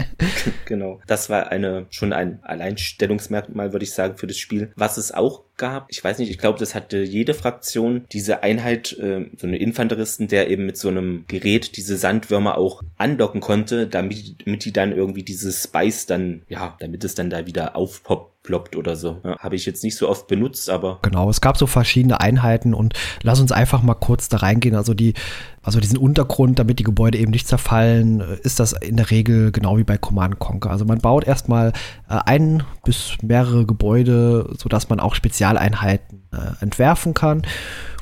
genau. 0.65 1.01
Das 1.07 1.29
war 1.29 1.51
eine 1.51 1.87
schon 1.89 2.13
ein 2.13 2.39
Alleinstellungsmerkmal, 2.43 3.73
würde 3.73 3.83
ich 3.83 3.93
sagen, 3.93 4.15
für 4.17 4.27
das 4.27 4.37
Spiel. 4.37 4.71
Was 4.75 4.97
es 4.97 5.11
auch 5.11 5.43
gab, 5.57 5.87
ich 5.89 6.03
weiß 6.03 6.19
nicht, 6.19 6.29
ich 6.29 6.37
glaube, 6.37 6.59
das 6.59 6.75
hatte 6.75 6.99
jede 6.99 7.33
Fraktion, 7.33 8.05
diese 8.11 8.43
Einheit, 8.43 8.93
äh, 8.99 9.25
so 9.37 9.47
eine 9.47 9.57
Infanteristen, 9.57 10.27
der 10.27 10.49
eben 10.49 10.65
mit 10.65 10.77
so 10.77 10.87
einem 10.87 11.25
Gerät 11.27 11.77
diese 11.77 11.97
Sandwürmer 11.97 12.57
auch 12.57 12.83
andocken 12.97 13.41
konnte, 13.41 13.87
damit, 13.87 14.45
damit 14.45 14.65
die 14.65 14.73
dann 14.73 14.91
irgendwie 14.91 15.23
dieses 15.23 15.63
Spice 15.63 16.05
dann, 16.05 16.43
ja, 16.47 16.75
damit 16.79 17.03
es 17.03 17.15
dann 17.15 17.29
da 17.29 17.45
wieder 17.45 17.75
aufpoppt 17.75 18.36
ploppt 18.47 18.77
oder 18.77 18.95
so. 18.95 19.19
Ja, 19.25 19.37
Habe 19.39 19.57
ich 19.57 19.65
jetzt 19.65 19.83
nicht 19.83 19.97
so 19.97 20.07
oft 20.07 20.27
benutzt, 20.27 20.69
aber. 20.69 20.99
Genau, 21.01 21.29
es 21.29 21.41
gab 21.41 21.57
so 21.57 21.67
verschiedene 21.67 22.21
Einheiten 22.21 22.73
und 22.73 22.93
lass 23.21 23.41
uns 23.41 23.51
einfach 23.51 23.83
mal 23.83 23.93
kurz 23.93 24.29
da 24.29 24.37
reingehen. 24.37 24.73
Also 24.73 24.93
die, 24.93 25.15
also 25.61 25.81
diesen 25.81 25.97
Untergrund, 25.97 26.57
damit 26.57 26.79
die 26.79 26.85
Gebäude 26.85 27.17
eben 27.17 27.31
nicht 27.31 27.45
zerfallen, 27.45 28.21
ist 28.43 28.61
das 28.61 28.71
in 28.71 28.95
der 28.95 29.11
Regel 29.11 29.51
genau 29.51 29.77
wie 29.77 29.83
bei 29.83 29.97
Command 29.97 30.39
Conquer. 30.39 30.71
Also 30.71 30.85
man 30.85 30.99
baut 30.99 31.27
erstmal 31.27 31.73
äh, 32.09 32.19
ein 32.25 32.63
bis 32.85 33.17
mehrere 33.21 33.65
Gebäude, 33.65 34.49
sodass 34.57 34.87
man 34.87 35.01
auch 35.01 35.13
Spezialeinheiten 35.13 36.23
äh, 36.31 36.63
entwerfen 36.63 37.13
kann. 37.13 37.41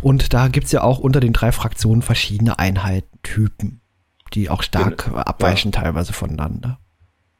Und 0.04 0.32
da 0.36 0.48
gibt 0.48 0.68
es 0.68 0.72
ja 0.72 0.84
auch 0.84 1.00
unter 1.00 1.20
den 1.20 1.34
drei 1.34 1.52
Fraktionen 1.52 2.04
verschiedene 2.04 2.60
Einheitentypen, 2.60 3.82
die 4.36 4.52
auch 4.52 4.62
stark 4.62 5.06
genau. 5.06 5.18
abweichen 5.18 5.72
ja. 5.74 5.82
teilweise 5.82 6.14
voneinander. 6.14 6.78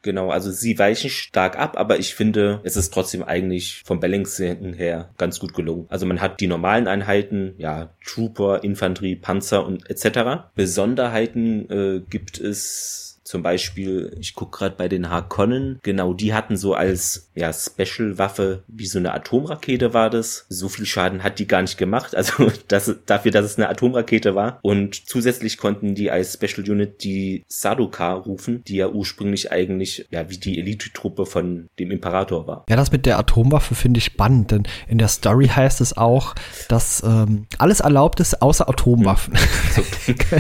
Genau, 0.06 0.30
also 0.30 0.52
sie 0.52 0.78
weichen 0.78 1.10
stark 1.10 1.58
ab, 1.58 1.80
aber 1.80 1.98
ich 1.98 2.14
finde, 2.14 2.62
es 2.64 2.78
ist 2.78 2.94
trotzdem 2.94 3.24
eigentlich 3.24 3.82
vom 3.86 4.00
Balancing 4.00 4.76
her 4.76 5.10
ganz 5.18 5.40
gut 5.40 5.56
gelungen. 5.56 5.88
Also 5.90 6.06
man 6.06 6.22
hat 6.22 6.40
die 6.42 6.46
normalen 6.46 6.88
Einheiten, 6.88 7.56
ja, 7.58 7.90
Trooper, 8.06 8.64
Infanterie, 8.64 9.16
Panzer 9.16 9.66
und 9.66 9.90
etc. 9.90 10.46
Besonderheiten 10.54 11.70
äh, 11.72 12.02
gibt 12.08 12.40
es 12.40 13.15
Zum 13.26 13.42
Beispiel, 13.42 14.16
ich 14.20 14.36
guck 14.36 14.52
gerade 14.52 14.76
bei 14.78 14.88
den 14.88 15.10
Harkonnen, 15.10 15.80
genau, 15.82 16.14
die 16.14 16.36
hatten 16.36 16.58
so 16.58 16.76
als 16.76 17.32
ja, 17.34 17.52
Special-Waffe, 17.52 18.64
wie 18.68 18.86
so 18.86 19.00
eine 19.00 19.14
Atomrakete 19.14 19.96
war 19.96 20.12
das. 20.12 20.46
So 20.48 20.70
viel 20.70 20.86
Schaden 20.86 21.24
hat 21.24 21.40
die 21.40 21.48
gar 21.48 21.64
nicht 21.64 21.80
gemacht, 21.80 22.16
also 22.16 22.52
das, 22.68 22.96
dafür, 23.08 23.32
dass 23.32 23.46
es 23.46 23.58
eine 23.58 23.68
Atomrakete 23.68 24.36
war. 24.36 24.60
Und 24.62 25.10
zusätzlich 25.10 25.58
konnten 25.58 25.96
die 25.96 26.12
als 26.12 26.34
Special 26.34 26.70
Unit 26.70 27.04
die 27.04 27.44
Sadoka 27.48 28.14
rufen, 28.14 28.64
die 28.68 28.76
ja 28.76 28.90
ursprünglich 28.90 29.52
eigentlich 29.52 30.06
ja 30.12 30.30
wie 30.30 30.38
die 30.38 30.60
Elite-Truppe 30.60 31.26
von 31.26 31.68
dem 31.80 31.90
Imperator 31.90 32.46
war. 32.46 32.66
Ja, 32.70 32.76
das 32.76 32.92
mit 32.92 33.08
der 33.08 33.18
Atomwaffe 33.18 33.74
finde 33.74 33.98
ich 33.98 34.06
spannend, 34.06 34.52
denn 34.52 34.64
in 34.88 35.00
der 35.00 35.08
Story 35.08 35.48
heißt 35.48 35.82
es 35.82 35.98
auch, 35.98 36.36
dass 36.70 37.02
ähm, 37.04 37.48
alles 37.58 37.80
erlaubt 37.80 38.20
ist, 38.20 38.42
außer 38.42 38.70
Atomwaffen. 38.70 39.34
So, 39.76 39.84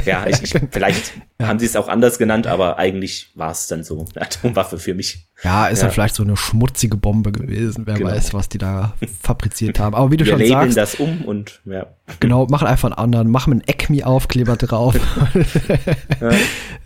ja, 0.05 0.27
ich, 0.27 0.43
ich, 0.43 0.53
vielleicht 0.71 1.13
ja. 1.39 1.47
haben 1.47 1.57
sie 1.57 1.65
es 1.65 1.75
auch 1.75 1.87
anders 1.87 2.19
genannt, 2.19 2.45
aber 2.45 2.74
eigentlich 2.77 3.31
war 3.35 3.51
es 3.51 3.67
dann 3.67 3.83
so 3.83 4.05
eine 4.15 4.21
Atomwaffe 4.25 4.77
für 4.77 4.93
mich. 4.93 5.29
Ja, 5.43 5.67
ist 5.67 5.79
ja. 5.79 5.85
dann 5.85 5.93
vielleicht 5.93 6.15
so 6.15 6.23
eine 6.23 6.37
schmutzige 6.37 6.97
Bombe 6.97 7.31
gewesen. 7.31 7.85
Wer 7.85 7.95
genau. 7.95 8.09
weiß, 8.09 8.33
was 8.33 8.49
die 8.49 8.57
da 8.57 8.93
fabriziert 9.21 9.79
haben. 9.79 9.95
Aber 9.95 10.11
wie 10.11 10.17
du 10.17 10.25
Wir 10.25 10.37
schon 10.37 10.47
sagst. 10.47 10.77
das 10.77 10.95
um 10.95 11.23
und 11.23 11.61
ja. 11.65 11.87
Genau, 12.19 12.45
machen 12.47 12.67
einfach 12.67 12.89
einen 12.89 12.97
anderen, 12.97 13.29
machen 13.29 13.53
einen 13.53 13.63
ECMI-Aufkleber 13.67 14.55
drauf. 14.55 14.95
ja. 16.21 16.31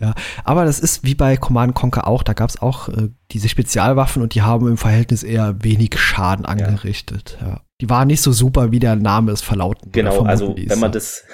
ja. 0.00 0.14
Aber 0.44 0.64
das 0.64 0.80
ist 0.80 1.04
wie 1.04 1.14
bei 1.14 1.36
Command 1.36 1.74
Conquer 1.74 2.06
auch. 2.06 2.22
Da 2.22 2.32
gab 2.32 2.50
es 2.50 2.60
auch 2.60 2.88
äh, 2.88 3.08
diese 3.30 3.48
Spezialwaffen 3.48 4.22
und 4.22 4.34
die 4.34 4.42
haben 4.42 4.66
im 4.66 4.76
Verhältnis 4.76 5.22
eher 5.22 5.62
wenig 5.62 5.98
Schaden 5.98 6.44
angerichtet. 6.44 7.38
Ja. 7.40 7.48
ja. 7.48 7.60
Die 7.80 7.88
waren 7.88 8.08
nicht 8.08 8.20
so 8.20 8.32
super, 8.32 8.72
wie 8.72 8.78
der 8.78 8.96
Name 8.96 9.32
es 9.32 9.40
verlauten. 9.40 9.92
Genau, 9.92 10.22
also 10.22 10.54
wenn 10.56 10.78
man 10.80 10.92
das 10.92 11.24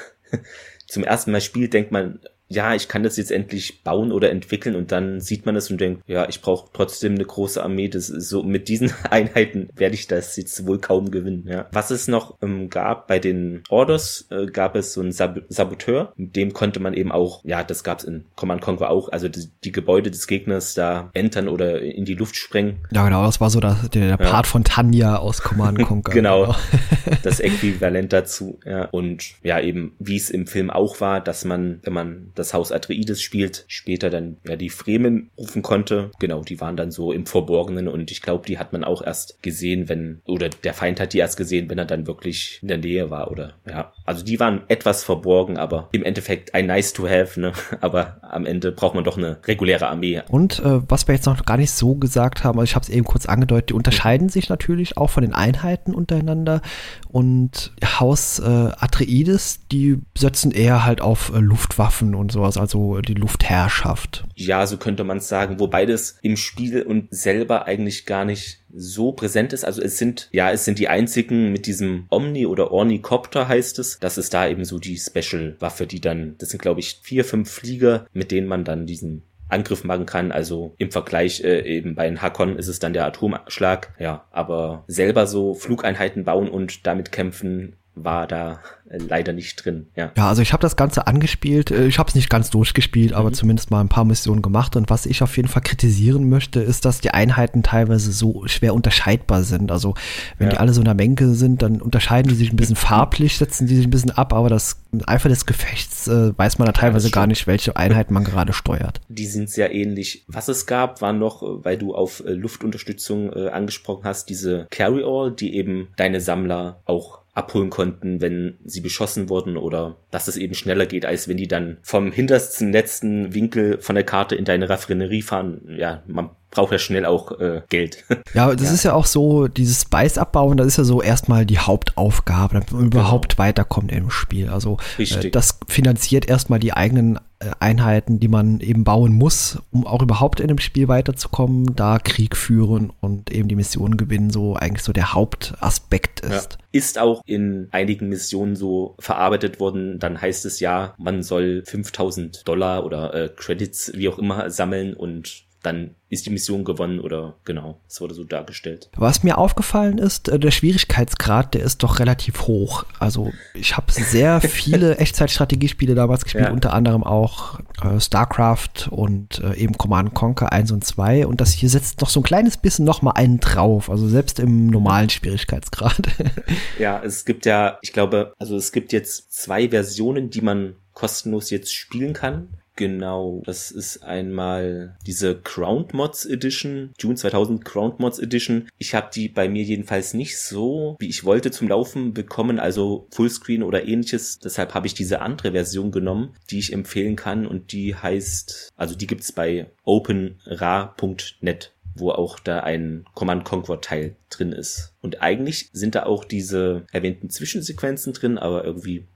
zum 0.86 1.02
ersten 1.02 1.32
Mal 1.32 1.40
spielt, 1.40 1.72
denkt 1.72 1.92
man, 1.92 2.20
ja, 2.48 2.74
ich 2.74 2.88
kann 2.88 3.02
das 3.02 3.16
jetzt 3.16 3.32
endlich 3.32 3.82
bauen 3.82 4.12
oder 4.12 4.30
entwickeln 4.30 4.76
und 4.76 4.92
dann 4.92 5.20
sieht 5.20 5.46
man 5.46 5.56
es 5.56 5.70
und 5.70 5.80
denkt, 5.80 6.02
ja, 6.06 6.28
ich 6.28 6.40
brauche 6.40 6.70
trotzdem 6.72 7.14
eine 7.14 7.24
große 7.24 7.62
Armee. 7.62 7.88
Das 7.88 8.08
ist 8.08 8.28
so 8.28 8.42
mit 8.42 8.68
diesen 8.68 8.92
Einheiten 9.10 9.68
werde 9.74 9.94
ich 9.94 10.06
das 10.06 10.36
jetzt 10.36 10.66
wohl 10.66 10.78
kaum 10.78 11.10
gewinnen. 11.10 11.44
Ja. 11.48 11.66
Was 11.72 11.90
es 11.90 12.08
noch 12.08 12.36
ähm, 12.42 12.70
gab 12.70 13.08
bei 13.08 13.18
den 13.18 13.62
Orders, 13.68 14.26
äh, 14.30 14.46
gab 14.46 14.76
es 14.76 14.92
so 14.92 15.00
einen 15.00 15.12
Sab 15.12 15.40
Saboteur, 15.48 16.12
mit 16.16 16.36
dem 16.36 16.52
konnte 16.52 16.80
man 16.80 16.94
eben 16.94 17.12
auch, 17.12 17.44
ja, 17.44 17.64
das 17.64 17.82
gab 17.84 17.98
es 17.98 18.04
in 18.04 18.26
Command 18.36 18.60
Conquer 18.60 18.90
auch, 18.90 19.10
also 19.10 19.28
die, 19.28 19.48
die, 19.64 19.72
Gebäude 19.72 20.10
des 20.10 20.26
Gegners 20.26 20.74
da 20.74 21.10
entern 21.12 21.48
oder 21.48 21.82
in 21.82 22.04
die 22.04 22.14
Luft 22.14 22.36
sprengen. 22.36 22.78
Ja, 22.92 23.04
genau, 23.04 23.24
das 23.24 23.40
war 23.40 23.50
so 23.50 23.60
der, 23.60 23.76
der 23.92 24.16
Part 24.16 24.46
ja. 24.46 24.50
von 24.50 24.64
Tanja 24.64 25.16
aus 25.16 25.42
Command 25.42 25.78
Conquer. 25.82 26.12
genau, 26.12 26.42
genau. 26.42 26.56
das 27.22 27.40
Äquivalent 27.40 28.12
dazu. 28.12 28.58
Ja. 28.64 28.86
Und 28.86 29.34
ja, 29.42 29.60
eben 29.60 29.94
wie 29.98 30.16
es 30.16 30.30
im 30.30 30.46
Film 30.46 30.70
auch 30.70 31.00
war, 31.00 31.20
dass 31.20 31.44
man, 31.44 31.80
wenn 31.82 31.92
man 31.92 32.32
das 32.36 32.54
Haus 32.54 32.72
Atreides 32.72 33.20
spielt, 33.20 33.64
später 33.66 34.10
dann 34.10 34.36
ja 34.46 34.56
die 34.56 34.70
Fremen 34.70 35.30
rufen 35.36 35.62
konnte. 35.62 36.10
Genau, 36.18 36.42
die 36.42 36.60
waren 36.60 36.76
dann 36.76 36.90
so 36.90 37.12
im 37.12 37.26
Verborgenen 37.26 37.88
und 37.88 38.10
ich 38.10 38.22
glaube, 38.22 38.46
die 38.46 38.58
hat 38.58 38.72
man 38.72 38.84
auch 38.84 39.02
erst 39.02 39.42
gesehen, 39.42 39.88
wenn, 39.88 40.20
oder 40.26 40.48
der 40.48 40.74
Feind 40.74 41.00
hat 41.00 41.12
die 41.12 41.18
erst 41.18 41.36
gesehen, 41.36 41.68
wenn 41.68 41.78
er 41.78 41.84
dann 41.84 42.06
wirklich 42.06 42.60
in 42.62 42.68
der 42.68 42.78
Nähe 42.78 43.10
war 43.10 43.30
oder 43.30 43.54
ja. 43.68 43.92
Also 44.04 44.24
die 44.24 44.38
waren 44.38 44.62
etwas 44.68 45.02
verborgen, 45.02 45.56
aber 45.56 45.88
im 45.92 46.04
Endeffekt 46.04 46.54
ein 46.54 46.66
nice 46.66 46.92
to 46.92 47.08
have, 47.08 47.40
ne? 47.40 47.52
Aber 47.80 48.18
am 48.22 48.46
Ende 48.46 48.72
braucht 48.72 48.94
man 48.94 49.04
doch 49.04 49.16
eine 49.16 49.38
reguläre 49.46 49.88
Armee. 49.88 50.22
Und 50.28 50.60
äh, 50.60 50.80
was 50.88 51.06
wir 51.08 51.14
jetzt 51.14 51.26
noch 51.26 51.44
gar 51.44 51.56
nicht 51.56 51.72
so 51.72 51.94
gesagt 51.94 52.44
haben, 52.44 52.58
also 52.58 52.64
ich 52.64 52.74
habe 52.74 52.84
es 52.84 52.88
eben 52.88 53.04
kurz 53.04 53.26
angedeutet, 53.26 53.70
die 53.70 53.74
unterscheiden 53.74 54.28
sich 54.28 54.48
natürlich 54.48 54.96
auch 54.96 55.10
von 55.10 55.22
den 55.22 55.32
Einheiten 55.32 55.94
untereinander 55.94 56.62
und 57.08 57.72
Haus 57.84 58.38
äh, 58.38 58.42
Atreides, 58.42 59.66
die 59.70 59.98
setzen 60.16 60.50
eher 60.50 60.84
halt 60.84 61.00
auf 61.00 61.32
äh, 61.34 61.38
Luftwaffen 61.38 62.14
und 62.14 62.25
sowas, 62.30 62.56
also 62.56 63.00
die 63.00 63.14
Luftherrschaft. 63.14 64.24
Ja, 64.34 64.66
so 64.66 64.76
könnte 64.76 65.04
man 65.04 65.18
es 65.18 65.28
sagen, 65.28 65.60
wobei 65.60 65.86
das 65.86 66.18
im 66.22 66.36
Spiel 66.36 66.82
und 66.82 67.08
selber 67.10 67.66
eigentlich 67.66 68.06
gar 68.06 68.24
nicht 68.24 68.60
so 68.72 69.12
präsent 69.12 69.52
ist. 69.52 69.64
Also 69.64 69.82
es 69.82 69.98
sind, 69.98 70.28
ja, 70.32 70.50
es 70.50 70.64
sind 70.64 70.78
die 70.78 70.88
einzigen 70.88 71.52
mit 71.52 71.66
diesem 71.66 72.06
Omni 72.10 72.46
oder 72.46 72.70
Ornicopter 72.70 73.48
heißt 73.48 73.78
es. 73.78 73.98
Das 73.98 74.18
ist 74.18 74.34
da 74.34 74.48
eben 74.48 74.64
so 74.64 74.78
die 74.78 74.98
Special-Waffe, 74.98 75.86
die 75.86 76.00
dann, 76.00 76.36
das 76.38 76.50
sind 76.50 76.60
glaube 76.60 76.80
ich 76.80 77.00
vier, 77.02 77.24
fünf 77.24 77.50
Flieger, 77.50 78.06
mit 78.12 78.30
denen 78.30 78.46
man 78.46 78.64
dann 78.64 78.86
diesen 78.86 79.22
Angriff 79.48 79.84
machen 79.84 80.06
kann. 80.06 80.32
Also 80.32 80.74
im 80.78 80.90
Vergleich 80.90 81.42
äh, 81.42 81.60
eben 81.60 81.94
bei 81.94 82.06
den 82.06 82.22
Hakon 82.22 82.58
ist 82.58 82.68
es 82.68 82.78
dann 82.78 82.92
der 82.92 83.06
Atomschlag. 83.06 83.94
Ja, 83.98 84.24
aber 84.30 84.84
selber 84.88 85.26
so 85.26 85.54
Flugeinheiten 85.54 86.24
bauen 86.24 86.48
und 86.48 86.86
damit 86.86 87.12
kämpfen 87.12 87.76
war 87.96 88.26
da 88.26 88.60
äh, 88.88 88.98
leider 88.98 89.32
nicht 89.32 89.64
drin. 89.64 89.86
Ja, 89.96 90.12
ja 90.16 90.28
also 90.28 90.42
ich 90.42 90.52
habe 90.52 90.60
das 90.60 90.76
Ganze 90.76 91.06
angespielt. 91.06 91.70
Äh, 91.70 91.86
ich 91.86 91.98
habe 91.98 92.08
es 92.08 92.14
nicht 92.14 92.30
ganz 92.30 92.50
durchgespielt, 92.50 93.14
aber 93.14 93.30
mhm. 93.30 93.34
zumindest 93.34 93.70
mal 93.70 93.80
ein 93.80 93.88
paar 93.88 94.04
Missionen 94.04 94.42
gemacht. 94.42 94.76
Und 94.76 94.90
was 94.90 95.06
ich 95.06 95.22
auf 95.22 95.36
jeden 95.36 95.48
Fall 95.48 95.62
kritisieren 95.62 96.28
möchte, 96.28 96.60
ist, 96.60 96.84
dass 96.84 97.00
die 97.00 97.10
Einheiten 97.10 97.62
teilweise 97.62 98.12
so 98.12 98.46
schwer 98.46 98.74
unterscheidbar 98.74 99.42
sind. 99.42 99.72
Also 99.72 99.94
wenn 100.38 100.48
ja. 100.48 100.52
die 100.52 100.58
alle 100.58 100.72
so 100.72 100.82
in 100.82 100.84
der 100.84 100.94
Menge 100.94 101.34
sind, 101.34 101.62
dann 101.62 101.80
unterscheiden 101.80 102.28
die 102.28 102.36
sich 102.36 102.52
ein 102.52 102.56
bisschen 102.56 102.76
farblich, 102.76 103.38
setzen 103.38 103.66
die 103.66 103.76
sich 103.76 103.86
ein 103.86 103.90
bisschen 103.90 104.10
ab, 104.10 104.32
aber 104.32 104.50
das 104.50 104.82
Eifer 105.06 105.28
des 105.28 105.46
Gefechts 105.46 106.06
äh, 106.08 106.36
weiß 106.36 106.58
man 106.58 106.66
da 106.66 106.72
teilweise 106.72 107.10
gar 107.10 107.26
nicht, 107.26 107.46
welche 107.46 107.76
Einheit 107.76 108.10
man 108.10 108.24
gerade 108.24 108.52
steuert. 108.52 109.00
Die 109.08 109.26
sind 109.26 109.50
sehr 109.50 109.74
ähnlich. 109.74 110.24
Was 110.28 110.48
es 110.48 110.66
gab, 110.66 111.00
war 111.00 111.12
noch, 111.12 111.42
äh, 111.42 111.64
weil 111.64 111.78
du 111.78 111.94
auf 111.94 112.22
Luftunterstützung 112.26 113.32
äh, 113.32 113.48
angesprochen 113.48 114.04
hast, 114.04 114.28
diese 114.28 114.66
Carry-All, 114.70 115.32
die 115.32 115.54
eben 115.54 115.88
deine 115.96 116.20
Sammler 116.20 116.80
auch 116.84 117.25
abholen 117.36 117.70
konnten, 117.70 118.20
wenn 118.20 118.56
sie 118.64 118.80
beschossen 118.80 119.28
wurden 119.28 119.56
oder 119.56 119.96
dass 120.10 120.26
es 120.26 120.36
eben 120.36 120.54
schneller 120.54 120.86
geht, 120.86 121.04
als 121.04 121.28
wenn 121.28 121.36
die 121.36 121.48
dann 121.48 121.76
vom 121.82 122.10
hintersten 122.10 122.72
letzten 122.72 123.34
Winkel 123.34 123.78
von 123.80 123.94
der 123.94 124.04
Karte 124.04 124.34
in 124.34 124.46
deine 124.46 124.70
Raffinerie 124.70 125.20
fahren. 125.20 125.60
Ja, 125.76 126.02
man 126.06 126.30
braucht 126.50 126.72
ja 126.72 126.78
schnell 126.78 127.04
auch 127.04 127.38
äh, 127.38 127.62
Geld. 127.68 128.04
Ja, 128.34 128.54
das 128.54 128.66
ja. 128.66 128.74
ist 128.74 128.82
ja 128.84 128.92
auch 128.92 129.06
so, 129.06 129.48
dieses 129.48 129.82
Spice 129.82 130.18
abbauen, 130.18 130.58
das 130.58 130.66
ist 130.66 130.76
ja 130.76 130.84
so 130.84 131.00
erstmal 131.00 131.46
die 131.46 131.58
Hauptaufgabe, 131.58 132.54
damit 132.54 132.72
man 132.72 132.90
genau. 132.90 133.02
überhaupt 133.02 133.38
weiterkommt 133.38 133.92
im 133.92 134.10
Spiel. 134.10 134.50
Also 134.50 134.76
äh, 134.98 135.30
das 135.30 135.58
finanziert 135.68 136.28
erstmal 136.28 136.58
die 136.58 136.74
eigenen 136.74 137.18
Einheiten, 137.60 138.18
die 138.18 138.28
man 138.28 138.60
eben 138.60 138.84
bauen 138.84 139.12
muss, 139.12 139.58
um 139.70 139.86
auch 139.86 140.02
überhaupt 140.02 140.40
in 140.40 140.48
dem 140.48 140.58
Spiel 140.58 140.88
weiterzukommen, 140.88 141.76
da 141.76 141.98
Krieg 141.98 142.36
führen 142.36 142.92
und 143.00 143.30
eben 143.30 143.48
die 143.48 143.56
Mission 143.56 143.96
gewinnen, 143.96 144.30
so 144.30 144.54
eigentlich 144.54 144.82
so 144.82 144.92
der 144.92 145.12
Hauptaspekt 145.12 146.20
ist. 146.20 146.52
Ja. 146.52 146.58
Ist 146.72 146.98
auch 146.98 147.22
in 147.26 147.68
einigen 147.72 148.08
Missionen 148.08 148.56
so 148.56 148.96
verarbeitet 148.98 149.60
worden, 149.60 149.98
dann 149.98 150.20
heißt 150.20 150.46
es 150.46 150.60
ja, 150.60 150.94
man 150.98 151.22
soll 151.22 151.62
5000 151.66 152.46
Dollar 152.48 152.84
oder 152.84 153.14
äh, 153.14 153.28
Credits, 153.34 153.92
wie 153.94 154.08
auch 154.08 154.18
immer, 154.18 154.50
sammeln 154.50 154.94
und 154.94 155.45
dann 155.66 155.96
ist 156.08 156.24
die 156.24 156.30
Mission 156.30 156.64
gewonnen 156.64 157.00
oder 157.00 157.34
genau, 157.44 157.80
es 157.88 158.00
wurde 158.00 158.14
so 158.14 158.22
dargestellt. 158.22 158.88
Was 158.94 159.24
mir 159.24 159.36
aufgefallen 159.36 159.98
ist, 159.98 160.28
äh, 160.28 160.38
der 160.38 160.52
Schwierigkeitsgrad, 160.52 161.54
der 161.54 161.62
ist 161.62 161.82
doch 161.82 161.98
relativ 161.98 162.42
hoch. 162.42 162.84
Also 163.00 163.32
ich 163.52 163.76
habe 163.76 163.90
sehr 163.90 164.40
viele 164.42 164.98
Echtzeitstrategiespiele 164.98 165.96
damals 165.96 166.22
gespielt, 166.22 166.44
ja. 166.44 166.52
unter 166.52 166.72
anderem 166.72 167.02
auch 167.02 167.58
äh, 167.82 167.98
StarCraft 167.98 168.88
und 168.90 169.40
äh, 169.40 169.56
eben 169.56 169.76
Command 169.76 170.14
Conquer 170.14 170.52
1 170.52 170.70
und 170.70 170.84
2 170.84 171.26
und 171.26 171.40
das 171.40 171.52
hier 171.52 171.68
setzt 171.68 172.00
noch 172.00 172.08
so 172.08 172.20
ein 172.20 172.24
kleines 172.24 172.56
bisschen 172.56 172.84
noch 172.84 173.02
mal 173.02 173.12
einen 173.12 173.40
drauf, 173.40 173.90
also 173.90 174.06
selbst 174.06 174.38
im 174.38 174.68
normalen 174.68 175.10
Schwierigkeitsgrad. 175.10 176.00
ja, 176.78 177.02
es 177.02 177.24
gibt 177.24 177.44
ja, 177.44 177.78
ich 177.82 177.92
glaube, 177.92 178.32
also 178.38 178.56
es 178.56 178.70
gibt 178.70 178.92
jetzt 178.92 179.32
zwei 179.32 179.68
Versionen, 179.70 180.30
die 180.30 180.42
man 180.42 180.76
kostenlos 180.92 181.50
jetzt 181.50 181.74
spielen 181.74 182.12
kann. 182.12 182.48
Genau, 182.76 183.42
das 183.46 183.70
ist 183.70 184.02
einmal 184.02 184.96
diese 185.06 185.40
Crowned 185.40 185.94
Mods 185.94 186.26
Edition, 186.26 186.92
June 186.98 187.14
2000 187.14 187.64
Crowned 187.64 188.00
Mods 188.00 188.18
Edition. 188.18 188.68
Ich 188.76 188.94
habe 188.94 189.08
die 189.14 189.30
bei 189.30 189.48
mir 189.48 189.62
jedenfalls 189.62 190.12
nicht 190.12 190.38
so, 190.38 190.96
wie 190.98 191.08
ich 191.08 191.24
wollte, 191.24 191.50
zum 191.50 191.68
Laufen 191.68 192.12
bekommen, 192.12 192.60
also 192.60 193.08
Fullscreen 193.12 193.62
oder 193.62 193.88
ähnliches. 193.88 194.38
Deshalb 194.40 194.74
habe 194.74 194.86
ich 194.86 194.92
diese 194.92 195.22
andere 195.22 195.52
Version 195.52 195.90
genommen, 195.90 196.34
die 196.50 196.58
ich 196.58 196.74
empfehlen 196.74 197.16
kann 197.16 197.46
und 197.46 197.72
die 197.72 197.94
heißt, 197.94 198.74
also 198.76 198.94
die 198.94 199.06
gibt's 199.06 199.32
bei 199.32 199.70
openra.net 199.84 201.72
wo 201.98 202.10
auch 202.10 202.38
da 202.38 202.60
ein 202.60 203.06
Command 203.14 203.46
Conquer 203.46 203.80
Teil 203.80 204.16
drin 204.28 204.52
ist. 204.52 204.92
Und 205.00 205.22
eigentlich 205.22 205.70
sind 205.72 205.94
da 205.94 206.04
auch 206.04 206.26
diese 206.26 206.84
erwähnten 206.92 207.30
Zwischensequenzen 207.30 208.12
drin, 208.12 208.36
aber 208.36 208.64
irgendwie 208.64 209.06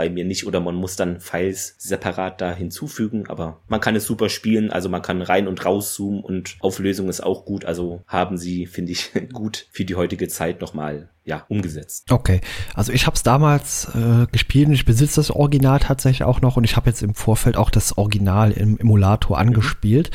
bei 0.00 0.08
mir 0.08 0.24
nicht 0.24 0.46
oder 0.46 0.60
man 0.60 0.76
muss 0.76 0.96
dann 0.96 1.20
Files 1.20 1.74
separat 1.76 2.40
da 2.40 2.54
hinzufügen, 2.54 3.26
aber 3.28 3.60
man 3.68 3.82
kann 3.82 3.94
es 3.96 4.06
super 4.06 4.30
spielen, 4.30 4.70
also 4.70 4.88
man 4.88 5.02
kann 5.02 5.20
rein 5.20 5.46
und 5.46 5.62
raus 5.62 5.92
zoomen 5.92 6.24
und 6.24 6.56
Auflösung 6.60 7.10
ist 7.10 7.22
auch 7.22 7.44
gut, 7.44 7.66
also 7.66 8.02
haben 8.06 8.38
sie, 8.38 8.64
finde 8.64 8.92
ich, 8.92 9.10
gut 9.34 9.66
für 9.72 9.84
die 9.84 9.96
heutige 9.96 10.28
Zeit 10.28 10.62
nochmal 10.62 11.10
ja, 11.26 11.44
umgesetzt. 11.50 12.10
Okay, 12.10 12.40
also 12.72 12.92
ich 12.92 13.04
habe 13.04 13.14
es 13.14 13.22
damals 13.22 13.94
äh, 13.94 14.26
gespielt 14.32 14.68
und 14.68 14.72
ich 14.72 14.86
besitze 14.86 15.16
das 15.16 15.30
Original 15.30 15.80
tatsächlich 15.80 16.24
auch 16.24 16.40
noch 16.40 16.56
und 16.56 16.64
ich 16.64 16.76
habe 16.76 16.88
jetzt 16.88 17.02
im 17.02 17.14
Vorfeld 17.14 17.58
auch 17.58 17.68
das 17.68 17.98
Original 17.98 18.52
im 18.52 18.78
Emulator 18.78 19.36
angespielt 19.36 20.10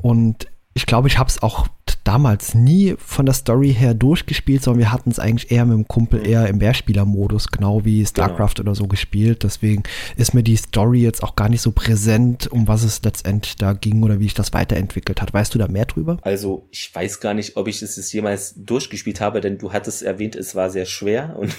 und 0.00 0.46
ich 0.74 0.86
glaube, 0.86 1.08
ich 1.08 1.18
habe 1.18 1.28
es 1.28 1.42
auch 1.42 1.66
damals 2.04 2.54
nie 2.54 2.94
von 2.98 3.26
der 3.26 3.34
Story 3.34 3.72
her 3.74 3.94
durchgespielt, 3.94 4.62
sondern 4.62 4.80
wir 4.80 4.92
hatten 4.92 5.10
es 5.10 5.18
eigentlich 5.18 5.50
eher 5.50 5.64
mit 5.64 5.76
dem 5.76 5.88
Kumpel 5.88 6.20
Mhm. 6.20 6.26
eher 6.26 6.46
im 6.48 6.58
Mehrspielermodus, 6.58 7.48
genau 7.48 7.84
wie 7.84 8.04
StarCraft 8.06 8.60
oder 8.60 8.74
so 8.74 8.86
gespielt. 8.86 9.42
Deswegen 9.42 9.82
ist 10.16 10.34
mir 10.34 10.42
die 10.42 10.56
Story 10.56 11.00
jetzt 11.00 11.22
auch 11.22 11.34
gar 11.36 11.48
nicht 11.48 11.62
so 11.62 11.72
präsent, 11.72 12.46
um 12.50 12.68
was 12.68 12.84
es 12.84 13.02
letztendlich 13.02 13.56
da 13.56 13.72
ging 13.72 14.02
oder 14.02 14.20
wie 14.20 14.26
ich 14.26 14.34
das 14.34 14.52
weiterentwickelt 14.52 15.20
hat. 15.22 15.32
Weißt 15.32 15.54
du 15.54 15.58
da 15.58 15.68
mehr 15.68 15.86
drüber? 15.86 16.18
Also 16.22 16.68
ich 16.70 16.94
weiß 16.94 17.20
gar 17.20 17.34
nicht, 17.34 17.56
ob 17.56 17.68
ich 17.68 17.80
es 17.82 17.96
jetzt 17.96 18.12
jemals 18.12 18.54
durchgespielt 18.56 19.20
habe, 19.20 19.40
denn 19.40 19.58
du 19.58 19.72
hattest 19.72 20.02
erwähnt, 20.02 20.36
es 20.36 20.54
war 20.54 20.70
sehr 20.70 20.86
schwer 20.86 21.36
und 21.38 21.54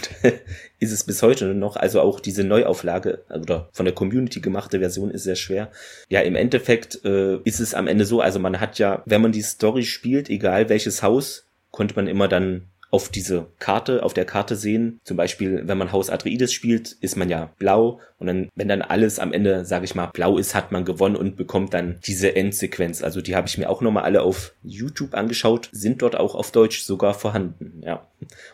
ist 0.79 0.91
es 0.91 1.03
bis 1.03 1.21
heute 1.21 1.45
noch. 1.53 1.75
Also 1.75 2.01
auch 2.01 2.19
diese 2.19 2.43
Neuauflage 2.43 3.23
oder 3.29 3.69
von 3.71 3.85
der 3.85 3.93
Community 3.95 4.41
gemachte 4.41 4.79
Version 4.79 5.09
ist 5.09 5.23
sehr 5.23 5.35
schwer. 5.35 5.71
Ja, 6.09 6.21
im 6.21 6.35
Endeffekt 6.35 7.03
äh, 7.03 7.37
ist 7.43 7.59
es 7.59 7.73
am 7.73 7.87
Ende 7.87 8.05
so, 8.05 8.21
also 8.21 8.39
man 8.39 8.59
hat 8.59 8.77
ja, 8.79 9.01
wenn 9.05 9.21
man 9.21 9.31
die 9.31 9.41
Story 9.41 9.83
spielt, 9.83 10.29
egal 10.35 10.69
welches 10.69 11.03
Haus, 11.03 11.47
konnte 11.71 11.95
man 11.95 12.07
immer 12.07 12.27
dann 12.27 12.67
auf 12.91 13.09
diese 13.09 13.47
Karte, 13.59 14.03
auf 14.03 14.13
der 14.13 14.23
Karte 14.23 14.55
sehen. 14.55 15.01
Zum 15.03 15.17
Beispiel, 15.17 15.63
wenn 15.65 15.77
man 15.77 15.91
Haus 15.91 16.09
Atreides 16.09 16.53
spielt, 16.53 16.93
ist 16.93 17.17
man 17.17 17.29
ja 17.29 17.51
blau 17.59 17.99
und 18.19 18.27
dann, 18.27 18.49
wenn 18.55 18.69
dann 18.69 18.81
alles 18.81 19.19
am 19.19 19.33
Ende, 19.33 19.65
sage 19.65 19.83
ich 19.83 19.95
mal, 19.95 20.07
blau 20.07 20.37
ist, 20.37 20.55
hat 20.55 20.71
man 20.71 20.85
gewonnen 20.85 21.17
und 21.17 21.35
bekommt 21.35 21.73
dann 21.73 21.99
diese 22.05 22.35
Endsequenz. 22.35 23.03
Also 23.03 23.21
die 23.21 23.35
habe 23.35 23.47
ich 23.47 23.57
mir 23.57 23.69
auch 23.69 23.81
nochmal 23.81 24.03
alle 24.03 24.21
auf 24.21 24.53
YouTube 24.63 25.13
angeschaut, 25.13 25.67
sind 25.73 26.01
dort 26.01 26.15
auch 26.15 26.35
auf 26.35 26.51
Deutsch 26.51 26.83
sogar 26.83 27.13
vorhanden, 27.13 27.81
ja. 27.83 28.07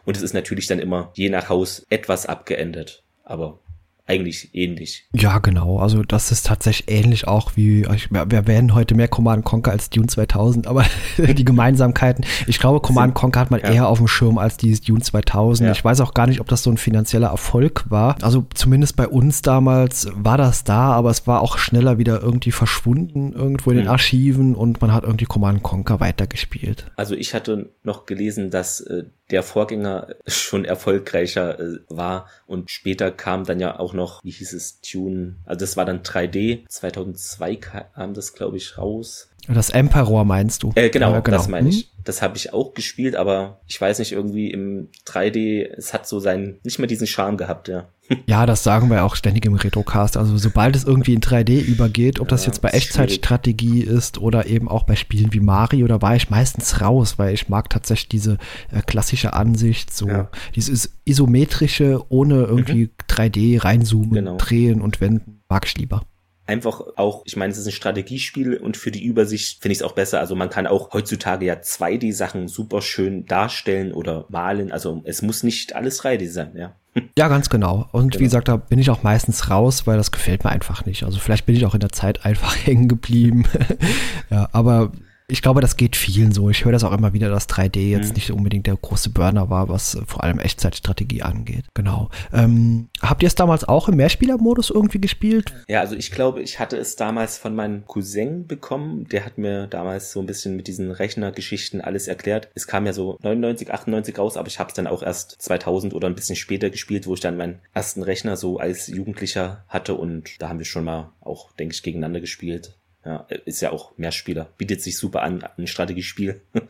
Und 0.05 0.17
es 0.17 0.23
ist 0.23 0.33
natürlich 0.33 0.65
dann 0.65 0.79
immer 0.79 1.11
je 1.13 1.29
nach 1.29 1.49
Haus 1.49 1.85
etwas 1.89 2.25
abgeändert, 2.25 3.03
aber 3.23 3.59
eigentlich 4.07 4.53
ähnlich. 4.53 5.07
Ja, 5.13 5.39
genau. 5.39 5.79
Also 5.79 6.03
das 6.03 6.31
ist 6.31 6.45
tatsächlich 6.45 6.89
ähnlich 6.89 7.27
auch 7.27 7.55
wie, 7.55 7.85
ich, 7.95 8.11
wir 8.11 8.47
werden 8.47 8.73
heute 8.73 8.95
mehr 8.95 9.07
Command 9.07 9.45
Conquer 9.45 9.71
als 9.71 9.89
Dune 9.89 10.07
2000, 10.07 10.67
aber 10.67 10.85
die 11.17 11.45
Gemeinsamkeiten, 11.45 12.25
ich 12.47 12.59
glaube, 12.59 12.81
Command 12.81 13.13
Conquer 13.13 13.39
hat 13.41 13.51
man 13.51 13.61
ja. 13.61 13.71
eher 13.71 13.87
auf 13.87 13.99
dem 13.99 14.07
Schirm 14.07 14.37
als 14.37 14.57
dieses 14.57 14.81
Dune 14.81 15.01
2000. 15.01 15.67
Ja. 15.67 15.71
Ich 15.71 15.83
weiß 15.83 16.01
auch 16.01 16.13
gar 16.13 16.27
nicht, 16.27 16.39
ob 16.39 16.47
das 16.47 16.63
so 16.63 16.71
ein 16.71 16.77
finanzieller 16.77 17.29
Erfolg 17.29 17.85
war. 17.89 18.17
Also 18.21 18.45
zumindest 18.53 18.95
bei 18.95 19.07
uns 19.07 19.41
damals 19.41 20.07
war 20.15 20.37
das 20.37 20.63
da, 20.63 20.91
aber 20.91 21.09
es 21.09 21.27
war 21.27 21.41
auch 21.41 21.57
schneller 21.57 21.97
wieder 21.97 22.21
irgendwie 22.21 22.51
verschwunden 22.51 23.33
irgendwo 23.33 23.71
in 23.71 23.77
den 23.77 23.85
Mhm. 23.85 23.91
Archiven 23.91 24.55
und 24.55 24.81
man 24.81 24.93
hat 24.93 25.03
irgendwie 25.03 25.25
Command 25.25 25.63
Conquer 25.63 25.99
weitergespielt. 25.99 26.91
Also 26.95 27.15
ich 27.15 27.33
hatte 27.33 27.69
noch 27.83 28.05
gelesen, 28.05 28.49
dass 28.49 28.81
äh, 28.81 29.03
der 29.29 29.43
Vorgänger 29.43 30.07
schon 30.27 30.65
erfolgreicher 30.65 31.59
äh, 31.59 31.77
war 31.89 32.27
und 32.47 32.69
später 32.69 33.11
kam 33.11 33.45
dann 33.45 33.59
ja 33.59 33.79
auch 33.79 33.90
noch, 33.93 34.23
wie 34.23 34.31
hieß 34.31 34.53
es, 34.53 34.81
Tune, 34.81 35.35
also 35.45 35.59
das 35.59 35.77
war 35.77 35.85
dann 35.85 36.03
3D, 36.03 36.67
2002 36.67 37.55
kam 37.57 38.13
das 38.13 38.33
glaube 38.33 38.57
ich 38.57 38.77
raus. 38.77 39.29
Das 39.47 39.69
Emperor 39.71 40.23
meinst 40.25 40.63
du? 40.63 40.71
Äh, 40.75 40.89
genau, 40.89 41.11
Ja, 41.13 41.21
das 41.21 41.47
meine 41.47 41.67
Hm? 41.69 41.75
ich. 41.75 41.91
Das 42.03 42.21
habe 42.23 42.35
ich 42.35 42.51
auch 42.51 42.73
gespielt, 42.73 43.15
aber 43.15 43.61
ich 43.67 43.79
weiß 43.79 43.99
nicht, 43.99 44.11
irgendwie 44.11 44.49
im 44.49 44.89
3D, 45.05 45.67
es 45.77 45.93
hat 45.93 46.07
so 46.07 46.19
seinen, 46.19 46.59
nicht 46.63 46.79
mehr 46.79 46.87
diesen 46.87 47.05
Charme 47.05 47.37
gehabt, 47.37 47.67
ja. 47.67 47.89
Ja, 48.25 48.45
das 48.45 48.63
sagen 48.63 48.89
wir 48.89 49.03
auch 49.05 49.15
ständig 49.15 49.45
im 49.45 49.53
Retrocast. 49.53 50.17
Also 50.17 50.35
sobald 50.37 50.75
es 50.75 50.83
irgendwie 50.83 51.13
in 51.13 51.21
3D 51.21 51.61
übergeht, 51.61 52.19
ob 52.19 52.27
das 52.27 52.45
jetzt 52.45 52.61
bei 52.61 52.69
Echtzeitstrategie 52.69 53.81
ist 53.81 54.17
oder 54.17 54.47
eben 54.47 54.67
auch 54.67 54.83
bei 54.83 54.95
Spielen 54.95 55.31
wie 55.33 55.39
Mario, 55.39 55.87
da 55.87 56.01
war 56.01 56.15
ich 56.15 56.29
meistens 56.29 56.81
raus, 56.81 57.17
weil 57.19 57.33
ich 57.33 57.49
mag 57.49 57.69
tatsächlich 57.69 58.09
diese 58.09 58.37
äh, 58.71 58.81
klassische 58.81 59.33
Ansicht, 59.33 59.93
so 59.93 60.07
Ja. 60.07 60.29
dieses 60.55 60.97
isometrische, 61.05 62.01
ohne 62.09 62.35
irgendwie 62.43 62.89
3D 63.07 63.63
reinzoomen, 63.63 64.11
Genau. 64.13 64.37
drehen 64.37 64.81
und 64.81 64.99
wenden, 65.01 65.41
mag 65.49 65.65
ich 65.65 65.77
lieber. 65.77 66.01
Einfach 66.47 66.81
auch, 66.97 67.21
ich 67.25 67.35
meine, 67.37 67.51
es 67.53 67.57
ist 67.59 67.65
ein 67.67 67.71
Strategiespiel 67.71 68.57
und 68.57 68.75
für 68.77 68.91
die 68.91 69.03
Übersicht 69.05 69.61
finde 69.61 69.73
ich 69.73 69.79
es 69.79 69.83
auch 69.83 69.93
besser. 69.93 70.19
Also 70.19 70.35
man 70.35 70.49
kann 70.49 70.67
auch 70.67 70.91
heutzutage 70.93 71.45
ja 71.45 71.53
2D-Sachen 71.55 72.47
super 72.47 72.81
schön 72.81 73.25
darstellen 73.25 73.93
oder 73.93 74.25
malen. 74.29 74.71
Also 74.71 75.01
es 75.05 75.21
muss 75.21 75.43
nicht 75.43 75.75
alles 75.75 76.01
3D 76.01 76.29
sein, 76.29 76.51
ja. 76.55 76.75
Ja, 77.17 77.27
ganz 77.29 77.49
genau. 77.49 77.87
Und 77.93 78.15
wie 78.15 78.17
Genau. 78.17 78.25
gesagt, 78.27 78.47
da 78.49 78.57
bin 78.57 78.79
ich 78.79 78.89
auch 78.89 79.03
meistens 79.03 79.49
raus, 79.49 79.87
weil 79.87 79.97
das 79.97 80.11
gefällt 80.11 80.43
mir 80.43 80.49
einfach 80.49 80.85
nicht. 80.85 81.03
Also 81.03 81.19
vielleicht 81.19 81.45
bin 81.45 81.55
ich 81.55 81.65
auch 81.65 81.73
in 81.73 81.79
der 81.79 81.91
Zeit 81.91 82.25
einfach 82.25 82.55
hängen 82.65 82.87
geblieben. 82.89 83.45
ja, 84.29 84.49
aber 84.51 84.91
ich 85.31 85.41
glaube, 85.41 85.61
das 85.61 85.77
geht 85.77 85.95
vielen 85.95 86.31
so. 86.31 86.49
Ich 86.49 86.65
höre 86.65 86.71
das 86.71 86.83
auch 86.83 86.91
immer 86.91 87.13
wieder, 87.13 87.29
dass 87.29 87.47
3D 87.47 87.89
jetzt 87.89 88.09
Mhm. 88.09 88.13
nicht 88.15 88.31
unbedingt 88.31 88.67
der 88.67 88.75
große 88.75 89.09
Burner 89.11 89.49
war, 89.49 89.69
was 89.69 89.95
äh, 89.95 90.01
vor 90.05 90.23
allem 90.23 90.39
Echtzeitstrategie 90.39 91.21
angeht. 91.23 91.65
Genau. 91.73 92.09
Ähm, 92.33 92.89
habt 93.01 93.23
ihr 93.23 93.27
es 93.27 93.35
damals 93.35 93.63
auch 93.63 93.87
im 93.87 93.95
Mehrspielermodus 93.95 94.69
irgendwie 94.69 94.99
gespielt? 94.99 95.53
Ja, 95.67 95.79
also 95.79 95.95
ich 95.95 96.11
glaube, 96.11 96.41
ich 96.41 96.59
hatte 96.59 96.77
es 96.77 96.95
damals 96.95 97.37
von 97.37 97.55
meinem 97.55 97.85
Cousin 97.85 98.45
bekommen. 98.47 99.07
Der 99.07 99.25
hat 99.25 99.37
mir 99.37 99.67
damals 99.67 100.11
so 100.11 100.19
ein 100.19 100.25
bisschen 100.25 100.55
mit 100.55 100.67
diesen 100.67 100.91
Rechnergeschichten 100.91 101.81
alles 101.81 102.07
erklärt. 102.07 102.49
Es 102.53 102.67
kam 102.67 102.85
ja 102.85 102.93
so 102.93 103.17
99, 103.21 103.71
98 103.71 104.17
raus, 104.17 104.37
aber 104.37 104.47
ich 104.47 104.59
habe 104.59 104.69
es 104.69 104.73
dann 104.75 104.87
auch 104.87 105.01
erst 105.03 105.41
2000 105.41 105.93
oder 105.93 106.07
ein 106.07 106.15
bisschen 106.15 106.35
später 106.35 106.69
gespielt, 106.69 107.07
wo 107.07 107.13
ich 107.13 107.19
dann 107.21 107.37
meinen 107.37 107.59
ersten 107.73 108.03
Rechner 108.03 108.35
so 108.37 108.57
als 108.57 108.87
Jugendlicher 108.87 109.63
hatte 109.67 109.95
und 109.95 110.41
da 110.41 110.49
haben 110.49 110.59
wir 110.59 110.65
schon 110.65 110.83
mal 110.83 111.11
auch, 111.21 111.51
denke 111.53 111.73
ich, 111.73 111.83
gegeneinander 111.83 112.19
gespielt. 112.19 112.77
Ja, 113.05 113.25
ist 113.45 113.61
ja 113.61 113.71
auch 113.71 113.97
Mehrspieler. 113.97 114.49
Bietet 114.57 114.81
sich 114.81 114.97
super 114.97 115.23
an, 115.23 115.43
ein 115.57 115.67
Strategiespiel. 115.67 116.41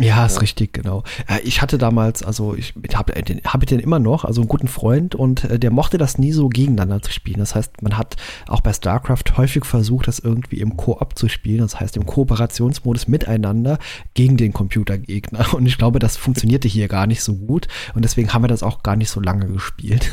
Ja, 0.00 0.24
ist 0.24 0.40
richtig, 0.40 0.72
genau. 0.72 1.04
Äh, 1.28 1.40
Ich 1.42 1.60
hatte 1.60 1.76
damals, 1.76 2.22
also 2.22 2.54
ich 2.54 2.72
habe 2.94 3.12
den, 3.22 3.42
hab 3.44 3.62
ich 3.62 3.68
den 3.68 3.80
immer 3.80 3.98
noch, 3.98 4.24
also 4.24 4.40
einen 4.40 4.48
guten 4.48 4.68
Freund 4.68 5.14
und 5.14 5.44
äh, 5.44 5.58
der 5.58 5.70
mochte 5.70 5.98
das 5.98 6.16
nie 6.16 6.32
so 6.32 6.48
gegeneinander 6.48 7.02
zu 7.02 7.12
spielen. 7.12 7.38
Das 7.38 7.54
heißt, 7.54 7.82
man 7.82 7.98
hat 7.98 8.16
auch 8.46 8.62
bei 8.62 8.72
StarCraft 8.72 9.36
häufig 9.36 9.66
versucht, 9.66 10.08
das 10.08 10.18
irgendwie 10.18 10.60
im 10.60 10.78
Koop 10.78 11.18
zu 11.18 11.28
spielen, 11.28 11.58
das 11.58 11.78
heißt 11.78 11.96
im 11.98 12.06
Kooperationsmodus 12.06 13.08
miteinander 13.08 13.78
gegen 14.14 14.38
den 14.38 14.54
Computergegner. 14.54 15.52
Und 15.52 15.66
ich 15.66 15.76
glaube, 15.76 15.98
das 15.98 16.16
funktionierte 16.16 16.66
hier 16.66 16.88
gar 16.88 17.06
nicht 17.06 17.22
so 17.22 17.36
gut 17.36 17.68
und 17.94 18.02
deswegen 18.02 18.32
haben 18.32 18.42
wir 18.42 18.48
das 18.48 18.62
auch 18.62 18.82
gar 18.82 18.96
nicht 18.96 19.10
so 19.10 19.20
lange 19.20 19.48
gespielt. 19.48 20.12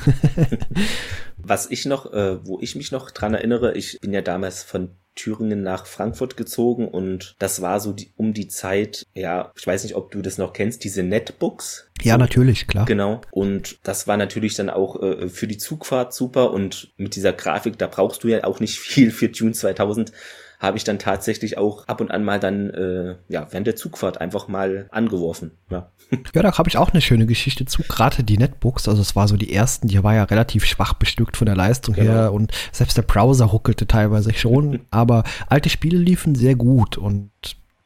Was 1.37 1.71
ich 1.71 1.85
noch, 1.85 2.11
äh, 2.11 2.45
wo 2.45 2.59
ich 2.59 2.75
mich 2.75 2.91
noch 2.91 3.09
dran 3.11 3.33
erinnere, 3.33 3.73
ich 3.77 3.99
bin 4.01 4.11
ja 4.11 4.21
damals 4.21 4.63
von 4.63 4.89
Thüringen 5.17 5.63
nach 5.63 5.85
Frankfurt 5.85 6.37
gezogen 6.37 6.87
und 6.87 7.35
das 7.39 7.61
war 7.61 7.81
so 7.81 7.91
die, 7.91 8.11
um 8.15 8.33
die 8.33 8.47
Zeit, 8.47 9.05
ja, 9.13 9.51
ich 9.57 9.67
weiß 9.67 9.83
nicht, 9.83 9.95
ob 9.95 10.11
du 10.11 10.21
das 10.21 10.37
noch 10.37 10.53
kennst, 10.53 10.85
diese 10.85 11.03
Netbooks. 11.03 11.89
ja, 12.01 12.17
natürlich, 12.17 12.67
klar. 12.67 12.85
Genau. 12.85 13.19
Und 13.31 13.79
das 13.83 14.07
war 14.07 14.15
natürlich 14.15 14.55
dann 14.55 14.69
auch 14.69 15.01
äh, 15.01 15.27
für 15.27 15.47
die 15.47 15.57
Zugfahrt 15.57 16.13
super 16.13 16.51
und 16.51 16.93
mit 16.95 17.15
dieser 17.15 17.33
Grafik, 17.33 17.77
da 17.77 17.87
brauchst 17.87 18.23
du 18.23 18.29
ja 18.29 18.45
auch 18.45 18.61
nicht 18.61 18.79
viel 18.79 19.11
für 19.11 19.31
Tune 19.31 19.51
2000 19.51 20.13
habe 20.59 20.77
ich 20.77 20.83
dann 20.83 20.97
tatsächlich 20.99 21.57
auch 21.57 21.87
ab 21.87 22.01
und 22.01 22.09
an 22.11 22.23
mal 22.23 22.39
dann 22.39 22.69
äh, 22.71 23.15
ja 23.29 23.47
während 23.51 23.67
der 23.67 23.75
Zugfahrt 23.75 24.19
einfach 24.19 24.47
mal 24.47 24.87
angeworfen. 24.91 25.51
Ja. 25.69 25.91
Ja, 26.33 26.41
da 26.41 26.57
habe 26.57 26.69
ich 26.69 26.77
auch 26.77 26.91
eine 26.91 27.01
schöne 27.01 27.25
Geschichte 27.25 27.65
zu. 27.65 27.81
Gerade 27.83 28.23
die 28.23 28.37
Netbooks, 28.37 28.87
also 28.87 29.01
es 29.01 29.15
war 29.17 29.27
so 29.27 29.35
die 29.35 29.51
ersten, 29.53 29.89
die 29.89 30.01
war 30.03 30.15
ja 30.15 30.23
relativ 30.23 30.63
schwach 30.65 30.93
bestückt 30.93 31.35
von 31.35 31.47
der 31.47 31.55
Leistung 31.57 31.95
Genau. 31.95 32.09
her 32.11 32.33
und 32.33 32.53
selbst 32.71 32.95
der 32.95 33.01
Browser 33.01 33.45
ruckelte 33.45 33.87
teilweise 33.87 34.33
schon, 34.33 34.79
aber 34.89 35.23
alte 35.49 35.69
Spiele 35.69 35.97
liefen 35.97 36.33
sehr 36.35 36.55
gut 36.55 36.97
und 36.97 37.29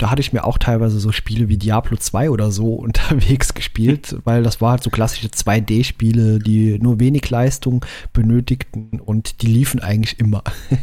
da 0.01 0.09
hatte 0.09 0.21
ich 0.21 0.33
mir 0.33 0.43
auch 0.45 0.57
teilweise 0.57 0.99
so 0.99 1.11
Spiele 1.11 1.47
wie 1.47 1.57
Diablo 1.57 1.95
2 1.95 2.29
oder 2.31 2.51
so 2.51 2.73
unterwegs 2.75 3.53
gespielt, 3.53 4.15
weil 4.23 4.41
das 4.43 4.59
war 4.61 4.71
halt 4.71 4.83
so 4.83 4.89
klassische 4.89 5.27
2D-Spiele, 5.27 6.39
die 6.39 6.79
nur 6.79 6.99
wenig 6.99 7.29
Leistung 7.29 7.85
benötigten 8.13 8.99
und 8.99 9.41
die 9.41 9.47
liefen 9.47 9.79
eigentlich 9.79 10.19
immer. 10.19 10.43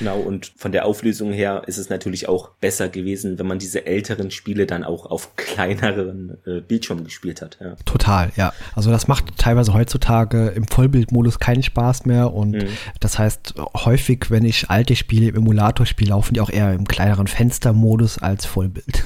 Genau, 0.00 0.18
und 0.18 0.52
von 0.56 0.72
der 0.72 0.84
Auflösung 0.84 1.32
her 1.32 1.62
ist 1.66 1.78
es 1.78 1.90
natürlich 1.90 2.28
auch 2.28 2.48
besser 2.60 2.88
gewesen, 2.88 3.38
wenn 3.38 3.46
man 3.46 3.60
diese 3.60 3.86
älteren 3.86 4.32
Spiele 4.32 4.66
dann 4.66 4.82
auch 4.82 5.06
auf 5.06 5.36
kleineren 5.36 6.38
äh, 6.44 6.60
Bildschirmen 6.60 7.04
gespielt 7.04 7.40
hat. 7.40 7.58
Ja. 7.60 7.76
Total, 7.84 8.32
ja. 8.34 8.52
Also 8.74 8.90
das 8.90 9.06
macht 9.06 9.36
teilweise 9.38 9.72
heutzutage 9.72 10.48
im 10.48 10.66
Vollbildmodus 10.66 11.38
keinen 11.38 11.62
Spaß 11.62 12.04
mehr 12.06 12.32
und 12.32 12.50
Mhm. 12.50 12.66
das 12.98 13.18
heißt 13.18 13.54
häufig, 13.76 14.30
wenn 14.30 14.44
ich 14.44 14.70
alte 14.70 14.96
Spiele 14.96 15.28
im 15.28 15.36
Emulator 15.36 15.86
spiele, 15.86 16.10
laufen 16.10 16.34
die 16.34 16.40
auch 16.40 16.50
eher 16.50 16.72
im 16.72 16.88
kleineren 16.88 17.28
Fenstermodus 17.28 18.18
als 18.20 18.46
Vollbild. 18.46 19.04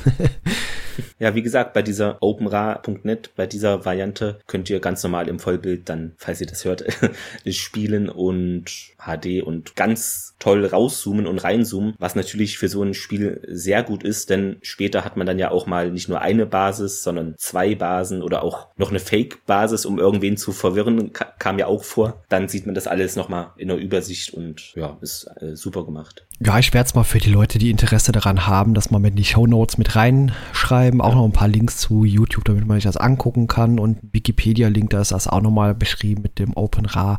ja, 1.19 1.35
wie 1.35 1.43
gesagt, 1.43 1.73
bei 1.73 1.83
dieser 1.83 2.23
OpenRA.net, 2.23 3.31
bei 3.37 3.47
dieser 3.47 3.85
Variante 3.85 4.41
könnt 4.47 4.71
ihr 4.71 4.81
ganz 4.81 5.03
normal 5.03 5.29
im 5.29 5.39
Vollbild 5.39 5.89
dann, 5.89 6.13
falls 6.17 6.41
ihr 6.41 6.47
das 6.47 6.65
hört, 6.65 6.85
spielen 7.49 8.09
und 8.09 8.65
HD 8.99 9.43
und 9.43 9.77
ganz 9.77 10.35
toll 10.39 10.65
rauszoomen 10.67 11.27
und 11.27 11.39
reinzoomen, 11.39 11.95
was 11.99 12.15
natürlich 12.15 12.59
für 12.59 12.69
so 12.69 12.83
ein 12.83 12.95
Spiel 12.95 13.41
sehr 13.49 13.83
gut 13.83 14.03
ist, 14.03 14.31
denn 14.31 14.57
später 14.63 15.05
hat 15.05 15.17
man 15.17 15.27
dann 15.27 15.39
ja 15.39 15.51
auch 15.51 15.67
mal 15.67 15.91
nicht 15.91 16.09
nur 16.09 16.21
eine 16.21 16.47
Basis, 16.47 17.03
sondern 17.03 17.35
zwei 17.39 17.75
Basen 17.75 18.23
oder 18.23 18.43
auch 18.43 18.69
noch 18.77 18.91
eine 18.91 19.01
Fake-Basis, 19.01 19.87
um 19.87 19.99
irgendwen 19.99 20.37
zu 20.37 20.53
verwirren, 20.53 21.13
ka 21.13 21.25
kam 21.39 21.59
ja 21.59 21.67
auch 21.67 21.85
vor. 21.85 22.23
Dann 22.29 22.49
sieht 22.49 22.67
man 22.67 22.75
das 22.75 22.87
alles 22.87 23.17
nochmal 23.17 23.53
in 23.57 23.69
der 23.69 23.77
Übersicht 23.77 24.33
und 24.35 24.75
ja, 24.75 24.97
ist 25.01 25.27
äh, 25.41 25.57
super 25.57 25.85
gemacht. 25.85 26.27
Ja, 26.41 26.59
ich 26.59 26.75
werde 26.75 26.87
es 26.87 26.95
mal 26.95 27.05
für 27.05 27.19
die 27.19 27.31
Leute, 27.31 27.59
die 27.59 27.71
Interesse 27.71 28.13
daran 28.13 28.47
haben, 28.47 28.75
dass 28.75 28.91
man 28.91 29.03
mit 29.03 29.13
in 29.13 29.17
die 29.17 29.25
Show 29.25 29.47
Notes 29.47 29.79
mit 29.79 29.95
reinschreiben, 29.95 31.01
auch 31.01 31.15
noch 31.15 31.25
ein 31.25 31.33
paar 31.33 31.49
Links 31.49 31.79
zu 31.79 32.05
YouTube, 32.05 32.45
damit 32.45 32.67
man 32.67 32.77
sich 32.77 32.85
das 32.85 32.97
angucken 32.97 33.47
kann 33.47 33.79
und 33.79 33.99
Wikipedia-Link, 34.13 34.91
da 34.91 35.01
ist 35.01 35.13
das 35.13 35.29
auch 35.29 35.41
nochmal 35.41 35.75
beschrieben 35.75 36.23
mit 36.23 36.39
dem 36.39 36.57
OpenRA. 36.57 37.19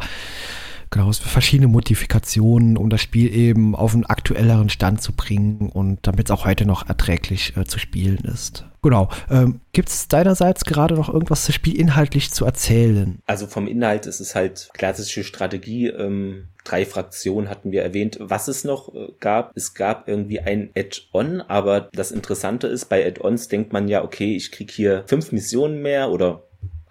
Genau, 0.89 1.09
es 1.09 1.19
verschiedene 1.19 1.67
Modifikationen, 1.67 2.77
um 2.77 2.89
das 2.89 3.01
Spiel 3.01 3.33
eben 3.33 3.75
auf 3.75 3.93
einen 3.93 4.05
aktuelleren 4.05 4.69
Stand 4.69 5.01
zu 5.01 5.13
bringen 5.13 5.69
und 5.69 5.99
damit 6.03 6.27
es 6.27 6.31
auch 6.31 6.45
heute 6.45 6.65
noch 6.65 6.87
erträglich 6.87 7.55
äh, 7.57 7.65
zu 7.65 7.79
spielen 7.79 8.19
ist. 8.25 8.65
Genau. 8.81 9.09
Ähm, 9.31 9.61
Gibt 9.73 9.89
es 9.89 10.07
deinerseits 10.07 10.63
gerade 10.63 10.93
noch 10.93 11.11
irgendwas 11.11 11.43
zu 11.43 11.51
Spiel 11.51 11.79
inhaltlich 11.79 12.31
zu 12.31 12.45
erzählen? 12.45 13.17
Also 13.25 13.47
vom 13.47 13.67
Inhalt 13.67 14.05
ist 14.05 14.19
es 14.19 14.35
halt 14.35 14.69
klassische 14.73 15.23
Strategie. 15.23 15.87
Ähm, 15.87 16.49
drei 16.63 16.85
Fraktionen 16.85 17.49
hatten 17.49 17.71
wir 17.71 17.81
erwähnt. 17.81 18.17
Was 18.19 18.47
es 18.47 18.63
noch 18.63 18.93
äh, 18.93 19.07
gab, 19.19 19.51
es 19.55 19.73
gab 19.73 20.07
irgendwie 20.07 20.39
ein 20.39 20.69
Add-on, 20.75 21.41
aber 21.41 21.89
das 21.93 22.11
Interessante 22.11 22.67
ist, 22.67 22.85
bei 22.85 23.05
Add-ons 23.05 23.47
denkt 23.47 23.73
man 23.73 23.87
ja, 23.87 24.03
okay, 24.03 24.35
ich 24.35 24.51
krieg 24.51 24.69
hier 24.69 25.03
fünf 25.07 25.31
Missionen 25.31 25.81
mehr 25.81 26.11
oder 26.11 26.43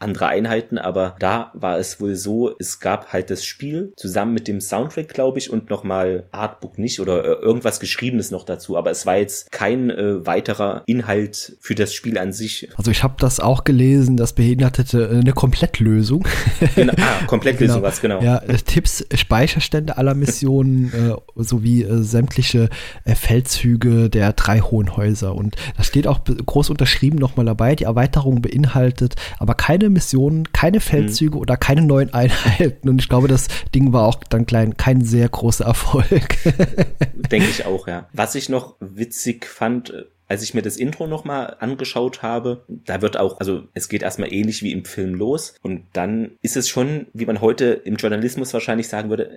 andere 0.05 0.29
Einheiten, 0.29 0.79
aber 0.79 1.17
da 1.19 1.51
war 1.55 1.79
es 1.79 2.01
wohl 2.01 2.15
so, 2.15 2.55
es 2.59 2.79
gab 2.79 3.13
halt 3.13 3.31
das 3.31 3.45
Spiel 3.45 3.93
zusammen 3.97 4.35
mit 4.35 4.47
dem 4.47 4.61
Soundtrack, 4.61 5.09
glaube 5.09 5.39
ich, 5.39 5.51
und 5.51 5.71
nochmal 5.71 6.25
Artbook 6.31 6.79
nicht 6.79 7.01
oder 7.01 7.25
äh, 7.25 7.43
irgendwas 7.43 7.81
Geschriebenes 7.81 8.31
noch 8.31 8.45
dazu, 8.45 8.77
aber 8.77 8.91
es 8.91 9.07
war 9.07 9.17
jetzt 9.17 9.51
kein 9.51 9.91
äh, 9.91 10.27
weiterer 10.27 10.83
Inhalt 10.87 11.57
für 11.61 11.75
das 11.75 11.95
Spiel 11.95 12.19
an 12.19 12.33
sich. 12.33 12.69
Also 12.77 12.91
ich 12.91 13.03
habe 13.03 13.15
das 13.19 13.41
auch 13.41 13.65
gelesen, 13.65 14.17
das 14.17 14.35
beinhaltete 14.35 15.09
äh, 15.11 15.21
eine 15.21 15.33
Komplettlösung. 15.33 16.27
Genau, 16.77 16.93
ah, 16.99 17.25
Komplettlösung 17.27 17.77
genau. 17.77 17.87
was, 17.87 18.01
genau. 18.01 18.23
Ja, 18.23 18.39
äh, 18.39 18.57
Tipps, 18.57 19.05
Speicherstände 19.15 19.97
aller 19.97 20.15
Missionen 20.15 20.93
äh, 21.37 21.43
sowie 21.43 21.83
äh, 21.83 22.03
sämtliche 22.03 22.69
Feldzüge 23.07 24.11
der 24.11 24.33
drei 24.33 24.61
hohen 24.61 24.97
Häuser 24.97 25.35
und 25.35 25.57
da 25.77 25.83
steht 25.83 26.07
auch 26.07 26.21
groß 26.25 26.71
unterschrieben 26.71 27.19
nochmal 27.19 27.47
dabei, 27.47 27.75
die 27.75 27.85
Erweiterung 27.85 28.43
beinhaltet 28.43 29.15
aber 29.39 29.55
keine 29.55 29.91
Missionen, 29.95 30.53
keine 30.53 30.81
Feldzüge 30.81 31.37
mhm. 31.37 31.41
oder 31.41 31.57
keine 31.57 31.83
neuen 31.83 32.13
Einheiten. 32.13 32.89
Und 32.89 33.01
ich 33.01 33.09
glaube, 33.09 33.29
das 33.29 33.49
Ding 33.75 33.95
war 33.95 34.07
auch 34.07 34.23
dann 34.25 34.45
klein, 34.45 34.77
kein 34.77 35.03
sehr 35.03 35.29
großer 35.29 35.65
Erfolg. 35.65 36.37
Denke 37.31 37.49
ich 37.49 37.65
auch, 37.65 37.89
ja. 37.89 38.09
Was 38.13 38.35
ich 38.35 38.51
noch 38.51 38.77
witzig 38.81 39.47
fand, 39.47 39.91
äh, 39.91 40.05
als 40.27 40.43
ich 40.43 40.55
mir 40.55 40.63
das 40.63 40.77
Intro 40.77 41.07
nochmal 41.07 41.57
angeschaut 41.61 42.23
habe, 42.23 42.65
da 42.69 43.03
wird 43.03 43.19
auch, 43.19 43.41
also 43.41 43.65
es 43.75 43.89
geht 43.89 44.03
erstmal 44.03 44.33
ähnlich 44.33 44.63
wie 44.63 44.73
im 44.73 44.85
Film 44.85 45.15
los 45.15 45.55
und 45.63 45.85
dann 45.93 46.33
ist 46.41 46.57
es 46.57 46.69
schon, 46.69 47.07
wie 47.13 47.27
man 47.27 47.41
heute 47.41 47.67
im 47.67 47.97
Journalismus 47.97 48.55
wahrscheinlich 48.55 48.89
sagen 48.89 49.11
würde, 49.11 49.31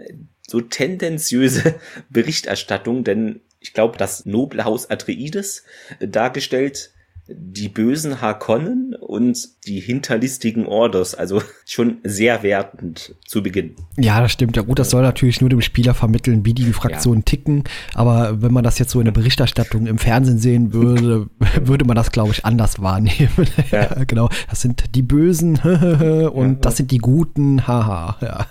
so 0.47 0.61
tendenziöse 0.61 1.75
Berichterstattung, 2.09 3.03
denn 3.03 3.41
ich 3.59 3.73
glaube, 3.73 3.97
das 3.97 4.25
noble 4.25 4.63
Haus 4.63 4.89
Atreides 4.89 5.63
dargestellt 5.99 6.91
die 7.29 7.69
bösen 7.69 8.21
Harkonnen 8.21 8.95
und 8.95 9.65
die 9.65 9.79
hinterlistigen 9.79 10.65
Orders. 10.65 11.15
Also 11.15 11.41
schon 11.65 11.97
sehr 12.03 12.43
wertend 12.43 13.15
zu 13.25 13.43
Beginn. 13.43 13.75
Ja, 13.97 14.21
das 14.21 14.31
stimmt. 14.31 14.55
Ja 14.55 14.63
gut, 14.63 14.79
das 14.79 14.89
soll 14.89 15.01
natürlich 15.01 15.41
nur 15.41 15.49
dem 15.49 15.61
Spieler 15.61 15.93
vermitteln, 15.93 16.45
wie 16.45 16.53
die 16.53 16.71
Fraktionen 16.73 17.21
ja. 17.21 17.25
ticken. 17.25 17.63
Aber 17.93 18.41
wenn 18.41 18.53
man 18.53 18.63
das 18.63 18.79
jetzt 18.79 18.91
so 18.91 18.99
in 18.99 19.05
der 19.05 19.11
Berichterstattung 19.11 19.87
im 19.87 19.97
Fernsehen 19.97 20.39
sehen 20.39 20.73
würde, 20.73 21.27
würde 21.61 21.85
man 21.85 21.95
das, 21.95 22.11
glaube 22.11 22.31
ich, 22.31 22.45
anders 22.45 22.81
wahrnehmen. 22.81 23.29
Ja. 23.71 24.03
genau. 24.05 24.29
Das 24.49 24.61
sind 24.61 24.95
die 24.95 25.01
Bösen 25.01 25.57
und 25.57 26.63
das 26.63 26.77
sind 26.77 26.91
die 26.91 26.99
Guten. 26.99 27.67
Haha. 27.67 28.47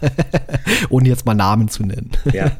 Ohne 0.90 1.08
jetzt 1.08 1.24
mal 1.24 1.34
Namen 1.34 1.68
zu 1.68 1.84
nennen. 1.84 2.10
Ja. 2.32 2.52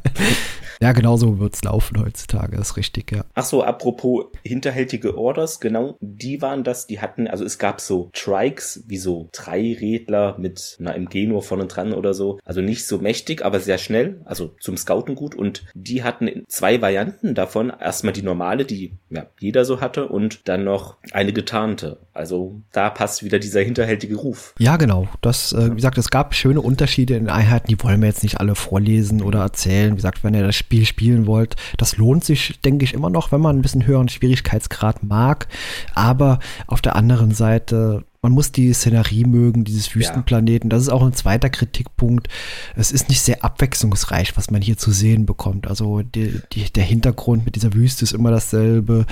Ja, 0.80 0.92
genau 0.92 1.16
so 1.16 1.38
wird's 1.38 1.64
laufen 1.64 1.98
heutzutage, 1.98 2.56
ist 2.56 2.76
richtig, 2.76 3.12
ja. 3.12 3.24
Ach 3.34 3.44
so, 3.44 3.62
apropos 3.62 4.26
hinterhältige 4.42 5.16
Orders, 5.16 5.60
genau, 5.60 5.96
die 6.14 6.42
waren 6.42 6.64
das, 6.64 6.86
die 6.86 7.00
hatten, 7.00 7.26
also 7.26 7.44
es 7.44 7.58
gab 7.58 7.80
so 7.80 8.10
Trikes, 8.12 8.84
wie 8.86 8.98
so 8.98 9.28
Dreirädler 9.32 10.36
mit 10.38 10.76
einer 10.80 10.94
MG 10.94 11.26
nur 11.26 11.42
vorne 11.42 11.66
dran 11.66 11.92
oder 11.92 12.14
so. 12.14 12.38
Also 12.44 12.60
nicht 12.60 12.86
so 12.86 12.98
mächtig, 12.98 13.44
aber 13.44 13.60
sehr 13.60 13.78
schnell, 13.78 14.20
also 14.24 14.54
zum 14.60 14.76
Scouten 14.76 15.14
gut. 15.14 15.34
Und 15.34 15.64
die 15.74 16.02
hatten 16.02 16.44
zwei 16.48 16.80
Varianten 16.80 17.34
davon. 17.34 17.72
Erstmal 17.80 18.12
die 18.12 18.22
normale, 18.22 18.64
die 18.64 18.92
ja 19.10 19.26
jeder 19.38 19.64
so 19.64 19.80
hatte, 19.80 20.08
und 20.08 20.48
dann 20.48 20.64
noch 20.64 20.96
eine 21.12 21.32
getarnte. 21.32 21.98
Also 22.12 22.60
da 22.72 22.90
passt 22.90 23.22
wieder 23.24 23.38
dieser 23.38 23.60
hinterhältige 23.60 24.16
Ruf. 24.16 24.54
Ja, 24.58 24.76
genau. 24.76 25.08
Das, 25.20 25.52
äh, 25.52 25.70
wie 25.70 25.76
gesagt, 25.76 25.98
es 25.98 26.10
gab 26.10 26.34
schöne 26.34 26.60
Unterschiede 26.60 27.16
in 27.16 27.28
Einheiten, 27.28 27.68
die 27.68 27.82
wollen 27.82 28.00
wir 28.00 28.08
jetzt 28.08 28.22
nicht 28.22 28.40
alle 28.40 28.54
vorlesen 28.54 29.22
oder 29.22 29.40
erzählen. 29.40 29.92
Wie 29.92 29.96
gesagt, 29.96 30.24
wenn 30.24 30.34
ihr 30.34 30.46
das 30.46 30.56
Spiel 30.56 30.86
spielen 30.86 31.26
wollt. 31.26 31.56
Das 31.76 31.96
lohnt 31.96 32.24
sich, 32.24 32.60
denke 32.60 32.84
ich, 32.84 32.94
immer 32.94 33.10
noch, 33.10 33.32
wenn 33.32 33.40
man 33.40 33.56
ein 33.58 33.62
bisschen 33.62 33.86
höheren 33.86 34.08
Schwierigkeitsgrad 34.08 35.02
mag. 35.02 35.48
Aber 35.96 36.38
auf 36.66 36.80
der 36.80 36.96
anderen 36.96 37.32
Seite 37.32 38.04
man 38.26 38.32
muss 38.32 38.50
die 38.50 38.72
Szenerie 38.72 39.24
mögen, 39.24 39.62
dieses 39.62 39.94
Wüstenplaneten. 39.94 40.68
Das 40.68 40.82
ist 40.82 40.88
auch 40.88 41.04
ein 41.04 41.12
zweiter 41.12 41.48
Kritikpunkt. 41.48 42.26
Es 42.74 42.90
ist 42.90 43.08
nicht 43.08 43.20
sehr 43.20 43.44
abwechslungsreich, 43.44 44.36
was 44.36 44.50
man 44.50 44.60
hier 44.62 44.76
zu 44.76 44.90
sehen 44.90 45.26
bekommt. 45.26 45.68
Also 45.68 46.02
die, 46.02 46.40
die, 46.52 46.64
der 46.72 46.82
Hintergrund 46.82 47.44
mit 47.44 47.54
dieser 47.54 47.72
Wüste 47.72 48.02
ist 48.02 48.10
immer 48.10 48.32
dasselbe. 48.32 49.06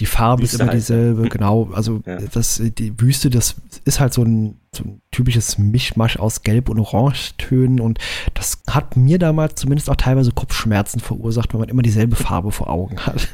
Die 0.00 0.04
Farbe 0.04 0.42
Wüste 0.42 0.56
ist 0.56 0.60
immer 0.60 0.72
dieselbe. 0.72 1.22
Halt. 1.22 1.32
Genau. 1.32 1.70
Also 1.72 2.02
ja. 2.04 2.18
das, 2.30 2.60
die 2.62 3.00
Wüste, 3.00 3.30
das 3.30 3.56
ist 3.86 4.00
halt 4.00 4.12
so 4.12 4.22
ein, 4.22 4.58
so 4.76 4.84
ein 4.84 5.00
typisches 5.12 5.56
Mischmasch 5.56 6.18
aus 6.18 6.42
Gelb- 6.42 6.68
und 6.68 6.78
Orangetönen. 6.78 7.80
Und 7.80 7.98
das 8.34 8.60
hat 8.68 8.98
mir 8.98 9.18
damals 9.18 9.54
zumindest 9.54 9.88
auch 9.88 9.96
teilweise 9.96 10.32
Kopfschmerzen 10.32 11.00
verursacht, 11.00 11.54
weil 11.54 11.60
man 11.60 11.70
immer 11.70 11.80
dieselbe 11.80 12.16
Farbe 12.16 12.52
vor 12.52 12.68
Augen 12.68 12.98
hat. 12.98 13.28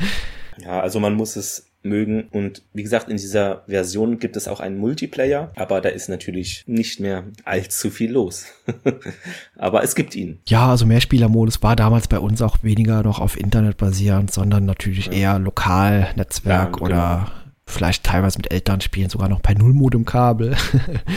ja, 0.58 0.80
also 0.80 1.00
man 1.00 1.14
muss 1.14 1.36
es 1.36 1.66
mögen. 1.88 2.28
Und 2.30 2.62
wie 2.72 2.82
gesagt, 2.82 3.08
in 3.08 3.16
dieser 3.16 3.62
Version 3.66 4.18
gibt 4.18 4.36
es 4.36 4.48
auch 4.48 4.60
einen 4.60 4.78
Multiplayer, 4.78 5.52
aber 5.56 5.80
da 5.80 5.88
ist 5.88 6.08
natürlich 6.08 6.64
nicht 6.66 7.00
mehr 7.00 7.24
allzu 7.44 7.90
viel 7.90 8.12
los. 8.12 8.46
aber 9.56 9.82
es 9.82 9.94
gibt 9.94 10.14
ihn. 10.14 10.40
Ja, 10.46 10.70
also 10.70 10.86
Mehrspielermodus 10.86 11.62
war 11.62 11.76
damals 11.76 12.08
bei 12.08 12.18
uns 12.18 12.42
auch 12.42 12.62
weniger 12.62 13.02
noch 13.02 13.20
auf 13.20 13.38
Internet 13.38 13.76
basierend, 13.76 14.32
sondern 14.32 14.64
natürlich 14.64 15.06
ja. 15.06 15.12
eher 15.12 15.38
lokal, 15.38 16.08
Netzwerk 16.16 16.76
ja, 16.76 16.82
oder 16.82 17.26
genau. 17.26 17.40
vielleicht 17.66 18.04
teilweise 18.04 18.38
mit 18.38 18.52
Eltern 18.52 18.80
spielen, 18.80 19.10
sogar 19.10 19.28
noch 19.28 19.42
per 19.42 19.54
Nullmodem-Kabel. 19.56 20.56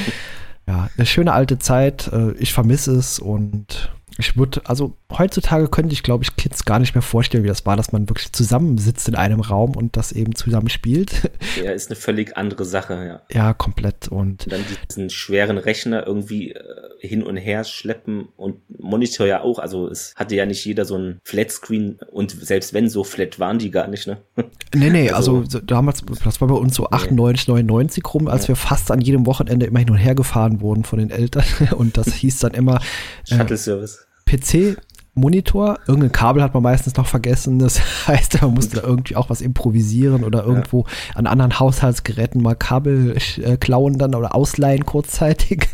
ja, 0.67 0.89
eine 0.95 1.05
schöne 1.05 1.33
alte 1.33 1.59
Zeit. 1.59 2.09
Äh, 2.13 2.31
ich 2.33 2.53
vermisse 2.53 2.93
es 2.93 3.19
und 3.19 3.91
ich 4.19 4.37
würde, 4.37 4.61
also 4.65 4.97
heutzutage 5.17 5.69
könnte 5.69 5.93
ich, 5.93 6.03
glaube 6.03 6.23
ich, 6.23 6.35
Kids 6.35 6.65
gar 6.65 6.79
nicht 6.79 6.93
mehr 6.93 7.01
vorstellen, 7.01 7.43
wie 7.43 7.47
das 7.47 7.65
war, 7.65 7.77
dass 7.77 7.93
man 7.93 8.09
wirklich 8.09 8.31
zusammensitzt 8.33 9.07
in 9.07 9.15
einem 9.15 9.39
Raum 9.39 9.75
und 9.75 9.95
das 9.95 10.11
eben 10.11 10.35
zusammen 10.35 10.69
spielt. 10.69 11.31
Ja, 11.63 11.71
ist 11.71 11.89
eine 11.89 11.95
völlig 11.95 12.37
andere 12.37 12.63
Sache, 12.63 12.93
ja. 13.05 13.21
Ja, 13.31 13.53
komplett. 13.53 14.07
Und, 14.07 14.45
und 14.45 14.51
dann 14.51 14.63
diesen 14.87 15.09
schweren 15.09 15.57
Rechner 15.57 16.05
irgendwie 16.05 16.51
äh, 16.51 16.63
hin 16.99 17.23
und 17.23 17.37
her 17.37 17.63
schleppen 17.63 18.29
und 18.37 18.57
Monitor 18.79 19.25
ja 19.25 19.41
auch. 19.41 19.59
Also 19.59 19.87
es 19.87 20.13
hatte 20.15 20.35
ja 20.35 20.45
nicht 20.45 20.63
jeder 20.63 20.85
so 20.85 20.95
ein 20.95 21.19
Flatscreen 21.23 21.99
und 22.11 22.31
selbst 22.31 22.73
wenn 22.73 22.87
so 22.87 23.03
flat 23.03 23.39
waren 23.39 23.59
die 23.59 23.71
gar 23.71 23.87
nicht, 23.87 24.07
ne? 24.07 24.17
Nee, 24.75 24.89
nee, 24.89 25.09
also, 25.09 25.39
also 25.39 25.59
damals, 25.59 26.03
das 26.23 26.39
war 26.39 26.47
bei 26.47 26.55
uns 26.55 26.75
so 26.75 26.89
98, 26.89 27.47
nee. 27.47 27.53
99 27.53 28.03
rum, 28.13 28.27
als 28.27 28.43
ja. 28.43 28.49
wir 28.49 28.55
fast 28.55 28.91
an 28.91 29.01
jedem 29.01 29.25
Wochenende 29.25 29.65
immer 29.65 29.79
hin 29.79 29.89
und 29.89 29.97
her 29.97 30.15
gefahren 30.15 30.61
wurden 30.61 30.83
von 30.83 30.99
den 30.99 31.09
Eltern 31.09 31.43
und 31.75 31.97
das 31.97 32.13
hieß 32.13 32.39
dann 32.39 32.53
immer 32.53 32.79
Shuttle 33.27 33.57
Service. 33.57 34.08
PC 34.29 34.77
Monitor. 35.15 35.79
Irgendein 35.87 36.11
Kabel 36.11 36.41
hat 36.41 36.53
man 36.53 36.63
meistens 36.63 36.95
noch 36.95 37.07
vergessen. 37.07 37.59
Das 37.59 38.07
heißt, 38.07 38.41
man 38.41 38.53
musste 38.53 38.77
da 38.77 38.87
irgendwie 38.87 39.15
auch 39.15 39.29
was 39.29 39.41
improvisieren 39.41 40.23
oder 40.23 40.43
irgendwo 40.43 40.85
ja. 40.85 41.15
an 41.15 41.27
anderen 41.27 41.59
Haushaltsgeräten 41.59 42.41
mal 42.41 42.55
Kabel 42.55 43.17
äh, 43.37 43.57
klauen 43.57 43.97
dann 43.97 44.15
oder 44.15 44.35
ausleihen 44.35 44.85
kurzzeitig. 44.85 45.67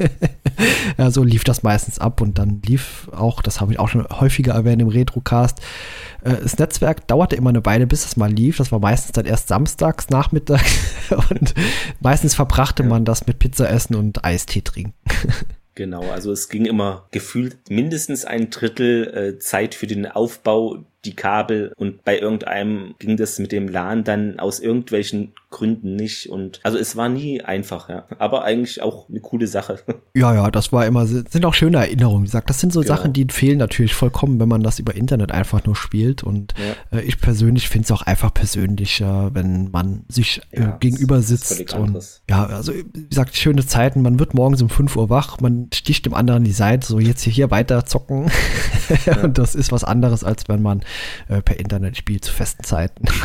ja, 0.97 1.11
so 1.11 1.23
lief 1.23 1.43
das 1.43 1.63
meistens 1.63 1.99
ab 1.99 2.21
und 2.21 2.39
dann 2.39 2.61
lief 2.65 3.09
auch, 3.15 3.41
das 3.41 3.61
habe 3.61 3.73
ich 3.73 3.79
auch 3.79 3.89
schon 3.89 4.07
häufiger 4.09 4.53
erwähnt 4.53 4.81
im 4.81 4.87
Retrocast, 4.87 5.59
äh, 6.23 6.35
das 6.41 6.57
Netzwerk 6.57 7.07
dauerte 7.07 7.35
immer 7.35 7.49
eine 7.49 7.65
Weile, 7.65 7.87
bis 7.87 8.05
es 8.05 8.17
mal 8.17 8.31
lief. 8.31 8.57
Das 8.57 8.71
war 8.71 8.79
meistens 8.79 9.13
dann 9.13 9.25
erst 9.25 9.47
samstags, 9.47 10.09
nachmittags 10.09 10.79
und 11.29 11.53
meistens 11.99 12.35
verbrachte 12.35 12.83
ja. 12.83 12.89
man 12.89 13.05
das 13.05 13.27
mit 13.27 13.39
Pizza 13.39 13.69
essen 13.69 13.95
und 13.95 14.25
Eistee 14.25 14.61
trinken. 14.61 14.93
Genau, 15.75 16.09
also 16.09 16.31
es 16.31 16.47
ging 16.47 16.65
immer 16.65 17.07
gefühlt 17.11 17.69
mindestens 17.69 18.23
ein 18.23 18.49
Drittel 18.49 19.35
äh, 19.35 19.39
Zeit 19.39 19.75
für 19.75 19.87
den 19.87 20.07
Aufbau 20.07 20.85
die 21.05 21.15
Kabel 21.15 21.71
und 21.77 22.03
bei 22.03 22.19
irgendeinem 22.19 22.95
ging 22.99 23.17
das 23.17 23.39
mit 23.39 23.51
dem 23.51 23.67
LAN 23.67 24.03
dann 24.03 24.39
aus 24.39 24.59
irgendwelchen 24.59 25.33
Gründen 25.55 25.95
nicht 25.95 26.29
und 26.29 26.59
also 26.63 26.77
es 26.77 26.97
war 26.97 27.07
nie 27.07 27.41
einfach, 27.41 27.87
ja. 27.87 28.05
Aber 28.19 28.43
eigentlich 28.43 28.81
auch 28.81 29.07
eine 29.07 29.21
coole 29.21 29.47
Sache. 29.47 29.79
Ja, 30.17 30.33
ja, 30.33 30.49
das 30.49 30.71
war 30.71 30.85
immer, 30.85 31.05
sind 31.05 31.45
auch 31.45 31.53
schöne 31.53 31.77
Erinnerungen. 31.77 32.21
Wie 32.23 32.27
gesagt, 32.27 32.49
das 32.49 32.61
sind 32.61 32.71
so 32.71 32.79
genau. 32.79 32.95
Sachen, 32.95 33.11
die 33.11 33.27
fehlen 33.29 33.57
natürlich 33.57 33.93
vollkommen, 33.93 34.39
wenn 34.39 34.47
man 34.47 34.63
das 34.63 34.79
über 34.79 34.95
Internet 34.95 35.33
einfach 35.33 35.65
nur 35.65 35.75
spielt 35.75 36.23
und 36.23 36.53
ja. 36.57 36.97
äh, 36.97 37.03
ich 37.03 37.19
persönlich 37.19 37.67
finde 37.67 37.85
es 37.85 37.91
auch 37.91 38.01
einfach 38.01 38.33
persönlicher, 38.33 39.31
wenn 39.33 39.71
man 39.71 40.05
sich 40.07 40.41
äh, 40.51 40.61
ja, 40.61 40.77
gegenüber 40.77 41.21
sitzt 41.21 41.73
und 41.73 42.21
ja, 42.29 42.45
also 42.45 42.73
wie 42.73 43.07
gesagt, 43.09 43.35
schöne 43.35 43.65
Zeiten, 43.65 44.01
man 44.01 44.19
wird 44.19 44.33
morgens 44.33 44.61
um 44.61 44.69
5 44.69 44.95
Uhr 44.95 45.09
wach, 45.09 45.41
man 45.41 45.67
sticht 45.73 46.05
dem 46.05 46.13
anderen 46.13 46.45
die 46.45 46.53
Seite, 46.53 46.87
so 46.87 46.99
jetzt 46.99 47.23
hier, 47.23 47.33
hier 47.33 47.51
weiter 47.51 47.85
zocken 47.85 48.31
ja. 49.05 49.21
und 49.23 49.37
das 49.37 49.53
ist 49.53 49.73
was 49.73 49.83
anderes, 49.83 50.23
als 50.23 50.47
wenn 50.47 50.61
man 50.61 50.81
äh, 51.27 51.41
per 51.41 51.59
Internet 51.59 51.97
spielt 51.97 52.25
zu 52.25 52.33
festen 52.33 52.63
Zeiten. 52.63 53.05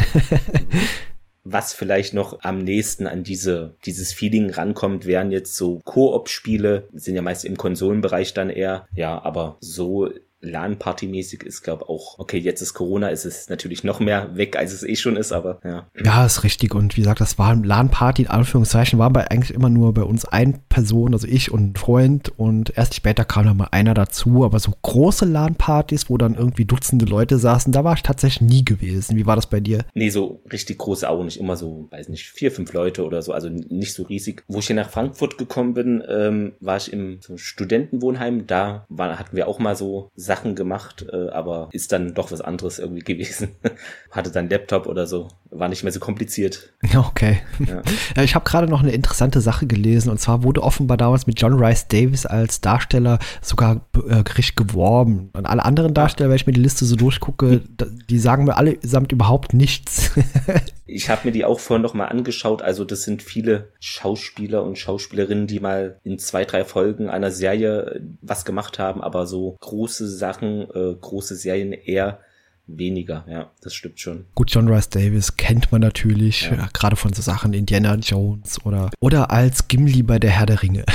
was 1.44 1.72
vielleicht 1.72 2.14
noch 2.14 2.40
am 2.42 2.58
nächsten 2.58 3.06
an 3.06 3.24
diese, 3.24 3.74
dieses 3.86 4.12
Feeling 4.12 4.50
rankommt, 4.50 5.06
wären 5.06 5.30
jetzt 5.30 5.56
so 5.56 5.80
Koop-Spiele, 5.84 6.88
sind 6.92 7.14
ja 7.14 7.22
meist 7.22 7.44
im 7.44 7.56
Konsolenbereich 7.56 8.34
dann 8.34 8.50
eher, 8.50 8.86
ja, 8.94 9.20
aber 9.22 9.56
so 9.60 10.10
LAN-Party-mäßig 10.40 11.42
ist, 11.42 11.62
glaube 11.62 11.88
auch, 11.88 12.18
okay, 12.18 12.38
jetzt 12.38 12.60
ist 12.60 12.74
Corona, 12.74 13.08
ist 13.08 13.24
es 13.24 13.48
natürlich 13.48 13.84
noch 13.84 14.00
mehr 14.00 14.36
weg, 14.36 14.56
als 14.56 14.72
es 14.72 14.82
eh 14.82 14.96
schon 14.96 15.16
ist, 15.16 15.32
aber 15.32 15.60
ja. 15.64 15.86
Ja, 16.02 16.24
ist 16.24 16.44
richtig. 16.44 16.74
Und 16.74 16.96
wie 16.96 17.02
gesagt, 17.02 17.20
das 17.20 17.38
war 17.38 17.54
LAN-Party, 17.54 18.22
in 18.22 18.28
Anführungszeichen, 18.28 18.98
war 18.98 19.10
bei 19.10 19.30
eigentlich 19.30 19.54
immer 19.54 19.68
nur 19.68 19.92
bei 19.94 20.02
uns 20.02 20.24
ein 20.24 20.60
Person, 20.68 21.12
also 21.12 21.26
ich 21.26 21.50
und 21.52 21.72
ein 21.72 21.76
Freund. 21.76 22.32
Und 22.38 22.76
erst 22.76 22.94
später 22.94 23.24
kam 23.24 23.44
dann 23.44 23.56
mal 23.56 23.68
einer 23.70 23.94
dazu. 23.94 24.44
Aber 24.44 24.58
so 24.60 24.72
große 24.82 25.24
LAN-Partys, 25.24 26.08
wo 26.08 26.16
dann 26.16 26.34
irgendwie 26.34 26.64
Dutzende 26.64 27.04
Leute 27.04 27.38
saßen, 27.38 27.72
da 27.72 27.84
war 27.84 27.94
ich 27.94 28.02
tatsächlich 28.02 28.48
nie 28.48 28.64
gewesen. 28.64 29.16
Wie 29.16 29.26
war 29.26 29.36
das 29.36 29.48
bei 29.48 29.60
dir? 29.60 29.84
Nee, 29.94 30.10
so 30.10 30.42
richtig 30.50 30.78
große 30.78 31.08
auch 31.08 31.22
nicht. 31.22 31.38
Immer 31.38 31.56
so, 31.56 31.88
weiß 31.90 32.08
nicht, 32.08 32.28
vier, 32.28 32.50
fünf 32.50 32.72
Leute 32.72 33.04
oder 33.04 33.22
so, 33.22 33.32
also 33.32 33.48
nicht 33.48 33.94
so 33.94 34.04
riesig. 34.04 34.44
Wo 34.48 34.60
ich 34.60 34.66
hier 34.66 34.76
nach 34.76 34.90
Frankfurt 34.90 35.38
gekommen 35.38 35.74
bin, 35.74 36.02
ähm, 36.08 36.52
war 36.60 36.76
ich 36.76 36.92
im 36.92 37.18
so 37.20 37.36
Studentenwohnheim. 37.36 38.46
Da 38.46 38.86
war, 38.88 39.18
hatten 39.18 39.36
wir 39.36 39.48
auch 39.48 39.58
mal 39.58 39.76
so 39.76 40.10
Sachen 40.30 40.54
gemacht, 40.54 41.04
äh, 41.12 41.28
aber 41.30 41.68
ist 41.72 41.90
dann 41.90 42.14
doch 42.14 42.30
was 42.30 42.40
anderes 42.40 42.78
irgendwie 42.78 43.02
gewesen. 43.12 43.48
Hatte 44.12 44.30
dann 44.30 44.48
Laptop 44.48 44.86
oder 44.86 45.08
so, 45.08 45.26
war 45.50 45.68
nicht 45.68 45.82
mehr 45.82 45.92
so 45.92 45.98
kompliziert. 45.98 46.72
Okay. 46.96 47.40
Ja. 47.66 47.82
Ja, 48.16 48.22
ich 48.22 48.36
habe 48.36 48.48
gerade 48.48 48.68
noch 48.68 48.80
eine 48.80 48.92
interessante 48.92 49.40
Sache 49.40 49.66
gelesen 49.66 50.08
und 50.08 50.20
zwar 50.20 50.44
wurde 50.44 50.62
offenbar 50.62 50.96
damals 50.96 51.26
mit 51.26 51.40
John 51.40 51.54
Rice 51.54 51.88
Davis 51.88 52.26
als 52.26 52.60
Darsteller 52.60 53.18
sogar 53.42 53.80
äh, 54.08 54.14
richtig 54.14 54.54
geworben. 54.54 55.30
Und 55.32 55.46
alle 55.46 55.64
anderen 55.64 55.94
Darsteller, 55.94 56.28
wenn 56.28 56.36
ich 56.36 56.46
mir 56.46 56.52
die 56.52 56.62
Liste 56.62 56.84
so 56.84 56.94
durchgucke, 56.94 57.62
die 58.08 58.18
sagen 58.18 58.44
mir 58.44 58.56
allesamt 58.56 59.10
überhaupt 59.10 59.52
nichts. 59.52 60.12
Ich 60.92 61.08
habe 61.08 61.28
mir 61.28 61.32
die 61.32 61.44
auch 61.44 61.60
vorhin 61.60 61.82
noch 61.82 61.94
mal 61.94 62.06
angeschaut. 62.06 62.62
Also 62.62 62.84
das 62.84 63.02
sind 63.02 63.22
viele 63.22 63.68
Schauspieler 63.78 64.64
und 64.64 64.76
Schauspielerinnen, 64.76 65.46
die 65.46 65.60
mal 65.60 66.00
in 66.02 66.18
zwei, 66.18 66.44
drei 66.44 66.64
Folgen 66.64 67.08
einer 67.08 67.30
Serie 67.30 67.82
äh, 67.82 68.00
was 68.22 68.44
gemacht 68.44 68.78
haben, 68.78 69.00
aber 69.00 69.26
so 69.26 69.56
große 69.60 70.08
Sachen, 70.20 70.68
äh, 70.72 70.94
große 71.00 71.34
Serien 71.34 71.72
eher 71.72 72.20
weniger. 72.66 73.24
Ja, 73.28 73.50
das 73.62 73.74
stimmt 73.74 73.98
schon. 73.98 74.26
Gut, 74.36 74.52
John 74.52 74.68
Rice 74.68 74.88
Davis 74.90 75.36
kennt 75.36 75.72
man 75.72 75.80
natürlich, 75.80 76.42
Ja. 76.50 76.68
gerade 76.72 76.94
von 76.94 77.12
so 77.12 77.20
Sachen 77.20 77.52
Indiana 77.52 77.96
Jones 77.96 78.64
oder, 78.64 78.90
oder 79.00 79.32
als 79.32 79.66
Gimli 79.66 80.04
bei 80.04 80.20
der 80.20 80.30
Herr 80.30 80.46
der 80.46 80.62
Ringe. 80.62 80.84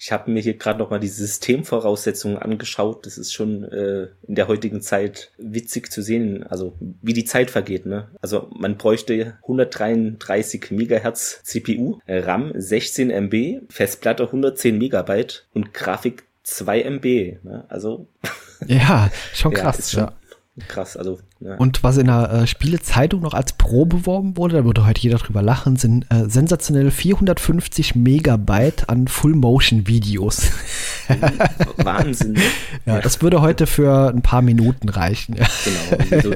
Ich 0.00 0.12
habe 0.12 0.30
mir 0.30 0.40
hier 0.40 0.54
gerade 0.56 0.78
noch 0.78 0.90
mal 0.90 1.00
die 1.00 1.08
Systemvoraussetzungen 1.08 2.38
angeschaut. 2.38 3.04
Das 3.04 3.18
ist 3.18 3.32
schon 3.34 3.64
äh, 3.64 4.06
in 4.28 4.36
der 4.36 4.46
heutigen 4.46 4.80
Zeit 4.80 5.32
witzig 5.38 5.90
zu 5.90 6.02
sehen, 6.02 6.44
also 6.44 6.76
wie 7.02 7.14
die 7.14 7.24
Zeit 7.24 7.50
vergeht. 7.50 7.84
Ne? 7.84 8.06
Also 8.22 8.48
man 8.56 8.76
bräuchte 8.76 9.38
133 9.42 10.70
Megahertz 10.70 11.40
CPU, 11.42 11.98
äh, 12.06 12.20
RAM 12.20 12.52
16 12.54 13.10
MB, 13.10 13.62
Festplatte 13.70 14.22
110 14.26 14.78
Megabyte 14.78 15.48
und 15.52 15.74
Grafik 15.74 16.22
2 16.44 16.82
MB. 16.82 17.04
Ne? 17.42 17.64
Also 17.68 18.06
ja, 18.66 19.10
schon 19.34 19.52
ja, 19.56 19.58
krass. 19.58 19.90
schon 19.90 20.00
ja. 20.00 20.12
krass. 20.66 20.96
Also 20.96 21.18
ja. 21.40 21.54
Und 21.54 21.84
was 21.84 21.96
in 21.98 22.06
der 22.06 22.30
äh, 22.32 22.46
Spielezeitung 22.48 23.20
noch 23.20 23.32
als 23.32 23.52
Pro 23.52 23.84
beworben 23.84 24.36
wurde, 24.36 24.56
da 24.56 24.64
würde 24.64 24.84
heute 24.86 25.00
jeder 25.00 25.18
drüber 25.18 25.40
lachen, 25.40 25.76
sind 25.76 26.06
äh, 26.10 26.28
sensationelle 26.28 26.90
450 26.90 27.94
Megabyte 27.94 28.88
an 28.88 29.06
Full-Motion-Videos. 29.06 30.50
Wahnsinn. 31.76 32.32
ne? 32.32 32.40
ja, 32.86 33.00
das 33.00 33.22
würde 33.22 33.40
heute 33.40 33.68
für 33.68 34.08
ein 34.08 34.22
paar 34.22 34.42
Minuten 34.42 34.88
reichen. 34.88 35.36
Ja. 35.36 35.46
Genau, 36.10 36.22
so 36.22 36.34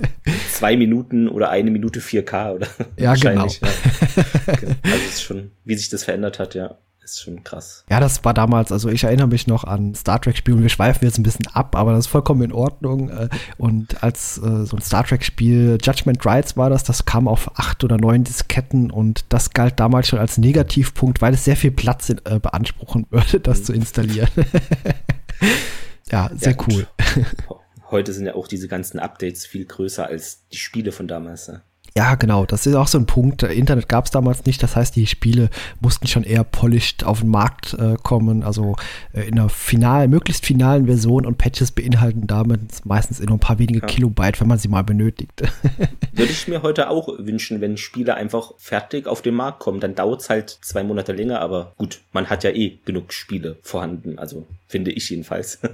zwei 0.52 0.76
Minuten 0.76 1.28
oder 1.28 1.50
eine 1.50 1.72
Minute 1.72 1.98
4K 1.98 2.52
oder 2.54 2.68
Ja, 2.96 3.14
genau. 3.14 3.46
Ja. 3.46 3.52
Genau. 3.60 4.72
Also 4.82 4.96
es 5.06 5.14
ist 5.14 5.22
schon, 5.22 5.50
wie 5.64 5.74
sich 5.74 5.88
das 5.88 6.04
verändert 6.04 6.38
hat, 6.38 6.54
ja, 6.54 6.76
ist 7.04 7.22
schon 7.22 7.42
krass. 7.44 7.84
Ja, 7.90 8.00
das 8.00 8.24
war 8.24 8.34
damals, 8.34 8.72
also 8.72 8.88
ich 8.88 9.04
erinnere 9.04 9.28
mich 9.28 9.46
noch 9.46 9.64
an 9.64 9.94
Star 9.94 10.20
Trek-Spiele 10.20 10.56
und 10.56 10.62
wir 10.62 10.68
schweifen 10.68 11.04
jetzt 11.04 11.18
ein 11.18 11.22
bisschen 11.22 11.46
ab, 11.48 11.74
aber 11.76 11.92
das 11.92 12.06
ist 12.06 12.10
vollkommen 12.10 12.42
in 12.42 12.52
Ordnung. 12.52 13.10
äh, 13.10 13.28
Und 13.58 14.02
als 14.02 14.38
äh, 14.38 14.64
so 14.64 14.76
ein 14.76 14.82
Star 14.82 15.04
Trek-Spiel, 15.04 15.78
Judgment 15.82 16.24
Rights 16.24 16.56
war 16.56 16.70
das, 16.70 16.84
das 16.84 17.04
kam 17.04 17.28
auf 17.28 17.58
acht 17.58 17.82
oder 17.84 17.98
neun 17.98 18.24
Disketten 18.24 18.90
und 18.90 19.24
das 19.28 19.50
galt 19.50 19.80
damals 19.80 20.08
schon 20.08 20.18
als 20.18 20.38
Negativpunkt, 20.38 21.20
weil 21.20 21.34
es 21.34 21.44
sehr 21.44 21.56
viel 21.56 21.72
Platz 21.72 22.08
in, 22.08 22.20
äh, 22.24 22.38
beanspruchen 22.38 23.06
würde, 23.10 23.40
das 23.40 23.64
zu 23.64 23.72
installieren. 23.72 24.28
ja, 26.10 26.30
sehr 26.36 26.54
gut. 26.54 26.72
cool. 26.74 26.86
Heute 27.90 28.12
sind 28.14 28.24
ja 28.26 28.34
auch 28.34 28.48
diese 28.48 28.68
ganzen 28.68 28.98
Updates 28.98 29.44
viel 29.44 29.66
größer 29.66 30.06
als 30.06 30.46
die 30.48 30.56
Spiele 30.56 30.92
von 30.92 31.08
damals. 31.08 31.48
Ne? 31.48 31.62
Ja, 31.96 32.14
genau, 32.14 32.46
das 32.46 32.66
ist 32.66 32.74
auch 32.74 32.86
so 32.86 32.98
ein 32.98 33.06
Punkt. 33.06 33.42
Äh, 33.42 33.52
Internet 33.52 33.88
gab 33.88 34.06
es 34.06 34.10
damals 34.10 34.46
nicht, 34.46 34.62
das 34.62 34.76
heißt, 34.76 34.96
die 34.96 35.06
Spiele 35.06 35.50
mussten 35.80 36.06
schon 36.06 36.24
eher 36.24 36.42
polished 36.44 37.04
auf 37.04 37.20
den 37.20 37.28
Markt 37.28 37.74
äh, 37.74 37.96
kommen, 38.02 38.42
also 38.42 38.76
äh, 39.12 39.22
in 39.22 39.38
einer 39.38 39.50
final, 39.50 40.08
möglichst 40.08 40.46
finalen 40.46 40.86
Version 40.86 41.26
und 41.26 41.36
Patches 41.36 41.70
beinhalten 41.70 42.26
damit 42.26 42.84
meistens 42.84 43.20
nur 43.20 43.36
ein 43.36 43.40
paar 43.40 43.58
wenige 43.58 43.80
Ja. 43.80 43.86
Kilobyte, 43.86 44.40
wenn 44.40 44.48
man 44.48 44.58
sie 44.58 44.68
mal 44.68 44.84
benötigt. 44.84 45.42
Würde 46.12 46.32
ich 46.32 46.48
mir 46.48 46.62
heute 46.62 46.88
auch 46.88 47.08
wünschen, 47.18 47.60
wenn 47.60 47.76
Spiele 47.76 48.14
einfach 48.14 48.52
fertig 48.58 49.06
auf 49.06 49.20
den 49.22 49.34
Markt 49.34 49.60
kommen. 49.60 49.80
Dann 49.80 49.94
dauert 49.94 50.22
es 50.22 50.30
halt 50.30 50.58
zwei 50.62 50.82
Monate 50.84 51.12
länger, 51.12 51.40
aber 51.40 51.74
gut, 51.76 52.00
man 52.12 52.30
hat 52.30 52.44
ja 52.44 52.50
eh 52.50 52.78
genug 52.84 53.12
Spiele 53.12 53.58
vorhanden. 53.62 54.18
Also 54.18 54.46
finde 54.66 54.90
ich 54.90 55.08
jedenfalls. 55.10 55.58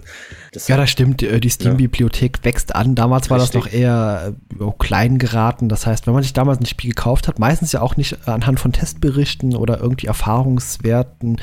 Das 0.52 0.66
ja, 0.68 0.76
das 0.76 0.90
stimmt, 0.90 1.22
äh, 1.22 1.40
die 1.40 1.50
Steam-Bibliothek 1.50 2.42
wächst 2.42 2.74
an. 2.74 2.94
Damals 2.94 3.28
war 3.28 3.38
das 3.38 3.54
Richtig. 3.54 3.72
noch 3.72 3.78
eher 3.78 4.34
äh, 4.58 4.72
klein 4.78 5.18
geraten. 5.18 5.68
Das 5.68 5.86
heißt, 5.86 6.06
wenn 6.08 6.14
man 6.14 6.22
sich 6.22 6.32
damals 6.32 6.58
ein 6.58 6.66
Spiel 6.66 6.90
gekauft 6.90 7.28
hat, 7.28 7.38
meistens 7.38 7.72
ja 7.72 7.82
auch 7.82 7.96
nicht 7.96 8.26
anhand 8.26 8.58
von 8.58 8.72
Testberichten 8.72 9.54
oder 9.54 9.78
irgendwie 9.80 10.06
Erfahrungswerten, 10.06 11.40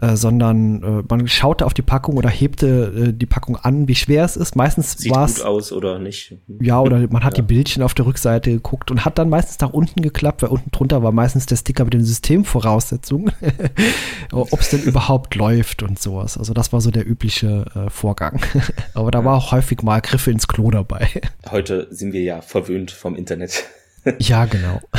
äh, 0.00 0.16
sondern 0.16 0.82
äh, 0.82 1.02
man 1.08 1.26
schaute 1.28 1.64
auf 1.64 1.74
die 1.74 1.82
Packung 1.82 2.16
oder 2.16 2.28
hebte 2.28 3.08
äh, 3.08 3.12
die 3.12 3.26
Packung 3.26 3.56
an, 3.56 3.86
wie 3.88 3.94
schwer 3.94 4.24
es 4.24 4.36
ist. 4.36 4.56
Meistens 4.56 4.92
sieht 4.98 5.12
war 5.14 5.26
gut 5.26 5.36
es 5.36 5.42
aus 5.42 5.72
oder 5.72 5.98
nicht. 5.98 6.34
ja, 6.60 6.80
oder 6.80 6.98
man 7.08 7.24
hat 7.24 7.30
Ja. 7.36 7.42
die 7.42 7.42
Bildchen 7.42 7.84
auf 7.84 7.94
der 7.94 8.06
Rückseite 8.06 8.50
geguckt 8.50 8.90
und 8.90 9.04
hat 9.04 9.16
dann 9.16 9.28
meistens 9.28 9.60
nach 9.60 9.70
unten 9.72 10.02
geklappt, 10.02 10.42
weil 10.42 10.50
unten 10.50 10.72
drunter 10.72 11.02
war 11.04 11.12
meistens 11.12 11.46
der 11.46 11.54
Sticker 11.56 11.84
mit 11.84 11.94
den 11.94 12.04
Systemvoraussetzungen, 12.04 13.30
ob 14.32 14.58
es 14.60 14.70
denn 14.70 14.82
überhaupt 14.82 15.36
läuft 15.36 15.84
und 15.84 16.00
sowas. 16.00 16.36
Also 16.36 16.52
das 16.54 16.72
war 16.72 16.80
so 16.80 16.90
der 16.90 17.06
übliche 17.08 17.66
äh, 17.76 17.90
Vorgang. 17.90 18.40
Aber 18.94 19.12
da 19.12 19.24
war 19.24 19.36
auch 19.36 19.52
häufig 19.52 19.82
mal 19.82 20.00
Griffe 20.00 20.32
ins 20.32 20.48
Klo 20.48 20.70
dabei. 20.72 21.08
Heute 21.48 21.86
sind 21.90 22.12
wir 22.12 22.22
ja 22.22 22.40
verwöhnt 22.40 22.90
vom 22.90 23.14
Internet. 23.14 23.62
Ja, 24.18 24.44
genau. 24.46 24.80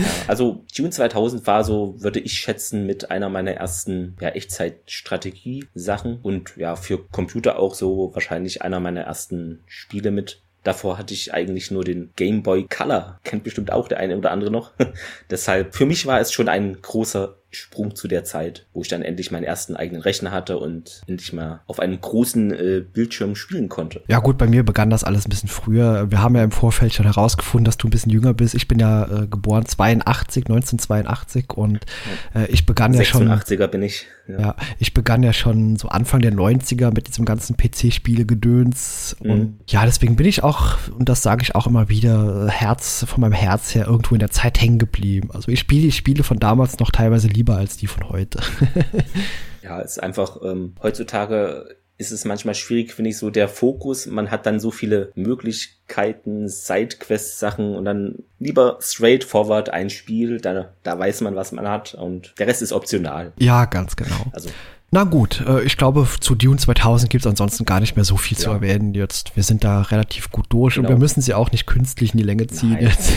Ja, 0.00 0.06
also 0.28 0.64
Dune 0.76 0.90
2000 0.90 1.46
war 1.46 1.64
so, 1.64 1.94
würde 1.98 2.20
ich 2.20 2.34
schätzen, 2.34 2.86
mit 2.86 3.10
einer 3.10 3.28
meiner 3.28 3.52
ersten 3.52 4.16
ja, 4.20 4.30
Echtzeit-Strategie-Sachen 4.30 6.18
und 6.22 6.56
ja, 6.56 6.76
für 6.76 6.98
Computer 6.98 7.58
auch 7.58 7.74
so 7.74 8.10
wahrscheinlich 8.14 8.62
einer 8.62 8.80
meiner 8.80 9.02
ersten 9.02 9.62
Spiele 9.66 10.10
mit. 10.10 10.42
Davor 10.62 10.98
hatte 10.98 11.14
ich 11.14 11.32
eigentlich 11.32 11.70
nur 11.70 11.84
den 11.84 12.10
Game 12.16 12.42
Boy 12.42 12.66
Color. 12.68 13.18
Kennt 13.24 13.44
bestimmt 13.44 13.72
auch 13.72 13.88
der 13.88 13.98
eine 13.98 14.18
oder 14.18 14.30
andere 14.30 14.50
noch. 14.50 14.72
Deshalb, 15.30 15.74
für 15.74 15.86
mich 15.86 16.04
war 16.06 16.20
es 16.20 16.32
schon 16.32 16.48
ein 16.50 16.82
großer 16.82 17.36
Sprung 17.50 17.96
zu 17.96 18.06
der 18.06 18.24
Zeit, 18.24 18.66
wo 18.72 18.82
ich 18.82 18.88
dann 18.88 19.02
endlich 19.02 19.30
meinen 19.30 19.44
ersten 19.44 19.74
eigenen 19.74 20.02
Rechner 20.02 20.30
hatte 20.30 20.58
und 20.58 21.02
endlich 21.06 21.32
mal 21.32 21.60
auf 21.66 21.80
einem 21.80 22.00
großen 22.00 22.52
äh, 22.52 22.84
Bildschirm 22.92 23.34
spielen 23.34 23.68
konnte. 23.68 24.02
Ja 24.08 24.20
gut, 24.20 24.38
bei 24.38 24.46
mir 24.46 24.64
begann 24.64 24.90
das 24.90 25.02
alles 25.02 25.26
ein 25.26 25.30
bisschen 25.30 25.48
früher. 25.48 26.10
Wir 26.10 26.22
haben 26.22 26.36
ja 26.36 26.44
im 26.44 26.52
Vorfeld 26.52 26.94
schon 26.94 27.06
herausgefunden, 27.06 27.64
dass 27.64 27.76
du 27.76 27.88
ein 27.88 27.90
bisschen 27.90 28.12
jünger 28.12 28.34
bist. 28.34 28.54
Ich 28.54 28.68
bin 28.68 28.78
ja 28.78 29.04
äh, 29.04 29.26
geboren 29.26 29.66
82, 29.66 30.44
1982 30.46 31.52
und 31.54 31.80
äh, 32.34 32.46
ich 32.46 32.66
begann 32.66 32.94
ja 32.94 33.04
schon 33.04 33.28
86er 33.28 33.66
bin 33.66 33.82
ich. 33.82 34.06
Ja, 34.38 34.54
ich 34.78 34.94
begann 34.94 35.22
ja 35.22 35.32
schon 35.32 35.76
so 35.76 35.88
Anfang 35.88 36.20
der 36.20 36.32
90er 36.32 36.92
mit 36.94 37.08
diesem 37.08 37.24
ganzen 37.24 37.56
PC-Spiele-Gedöns. 37.56 39.16
Mhm. 39.22 39.30
Und 39.30 39.58
ja, 39.66 39.84
deswegen 39.84 40.16
bin 40.16 40.26
ich 40.26 40.42
auch, 40.42 40.76
und 40.96 41.08
das 41.08 41.22
sage 41.22 41.42
ich 41.42 41.54
auch 41.54 41.66
immer 41.66 41.88
wieder, 41.88 42.46
äh, 42.46 42.50
Herz, 42.50 43.04
von 43.08 43.20
meinem 43.20 43.32
Herz 43.32 43.74
her 43.74 43.86
irgendwo 43.86 44.14
in 44.14 44.20
der 44.20 44.30
Zeit 44.30 44.60
hängen 44.60 44.78
geblieben. 44.78 45.30
Also 45.32 45.50
ich 45.50 45.60
spiele 45.60 45.82
die 45.82 45.92
Spiele 45.92 46.22
von 46.22 46.38
damals 46.38 46.78
noch 46.78 46.90
teilweise 46.90 47.28
lieber 47.28 47.39
als 47.48 47.76
die 47.76 47.86
von 47.86 48.08
heute. 48.08 48.40
Ja, 49.62 49.80
es 49.80 49.92
ist 49.92 50.02
einfach, 50.02 50.38
ähm, 50.42 50.74
heutzutage 50.82 51.76
ist 51.98 52.12
es 52.12 52.24
manchmal 52.24 52.54
schwierig, 52.54 52.94
finde 52.94 53.10
ich, 53.10 53.18
so 53.18 53.28
der 53.28 53.46
Fokus. 53.46 54.06
Man 54.06 54.30
hat 54.30 54.46
dann 54.46 54.58
so 54.58 54.70
viele 54.70 55.12
Möglichkeiten, 55.14 56.48
Sidequest-Sachen 56.48 57.74
und 57.74 57.84
dann 57.84 58.24
lieber 58.38 58.78
straightforward 58.80 59.68
ein 59.68 59.90
Spiel, 59.90 60.40
da, 60.40 60.70
da 60.82 60.98
weiß 60.98 61.20
man, 61.20 61.36
was 61.36 61.52
man 61.52 61.68
hat 61.68 61.94
und 61.94 62.34
der 62.38 62.46
Rest 62.46 62.62
ist 62.62 62.72
optional. 62.72 63.32
ja, 63.38 63.66
ganz 63.66 63.96
genau. 63.96 64.26
Also, 64.32 64.48
Na 64.92 65.04
gut, 65.04 65.44
äh, 65.46 65.62
ich 65.62 65.76
glaube, 65.76 66.04
zu 66.18 66.34
Dune 66.34 66.56
2000 66.56 67.08
gibt 67.10 67.24
es 67.24 67.30
ansonsten 67.30 67.64
gar 67.64 67.78
nicht 67.78 67.94
mehr 67.94 68.04
so 68.04 68.16
viel 68.16 68.36
zu 68.36 68.48
Ja. 68.48 68.54
erwähnen 68.56 68.92
jetzt. 68.92 69.36
Wir 69.36 69.44
sind 69.44 69.62
da 69.62 69.82
relativ 69.82 70.32
gut 70.32 70.46
durch 70.48 70.78
und 70.78 70.82
Genau. 70.84 70.96
wir 70.96 70.98
müssen 70.98 71.20
sie 71.20 71.32
auch 71.32 71.52
nicht 71.52 71.66
künstlich 71.66 72.12
in 72.12 72.18
die 72.18 72.24
Länge 72.24 72.48
ziehen 72.48 72.72
Nein. 72.72 72.90
jetzt. 72.90 73.12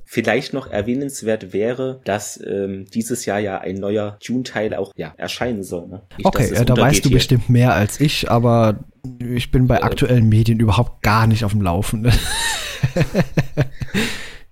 Vielleicht 0.06 0.54
noch 0.54 0.66
erwähnenswert 0.70 1.52
wäre, 1.52 2.00
dass 2.04 2.40
ähm, 2.46 2.86
dieses 2.94 3.26
Jahr 3.26 3.38
ja 3.38 3.58
ein 3.60 3.74
neuer 3.74 4.16
Dune-Teil 4.26 4.72
auch 4.74 4.92
ja, 4.96 5.12
erscheinen 5.18 5.62
soll. 5.62 5.88
Ne? 5.88 6.02
Nicht, 6.16 6.24
Okay, 6.26 6.48
äh, 6.54 6.64
da 6.64 6.74
weißt 6.74 7.04
du 7.04 7.10
hier. 7.10 7.18
bestimmt 7.18 7.50
mehr 7.50 7.74
als 7.74 8.00
ich, 8.00 8.30
aber 8.30 8.76
ich 9.18 9.50
bin 9.50 9.66
bei 9.66 9.76
Äh, 9.76 9.82
aktuellen 9.82 10.30
Medien 10.30 10.58
überhaupt 10.58 11.02
gar 11.02 11.26
nicht 11.26 11.44
auf 11.44 11.52
dem 11.52 11.60
Laufenden. 11.60 12.12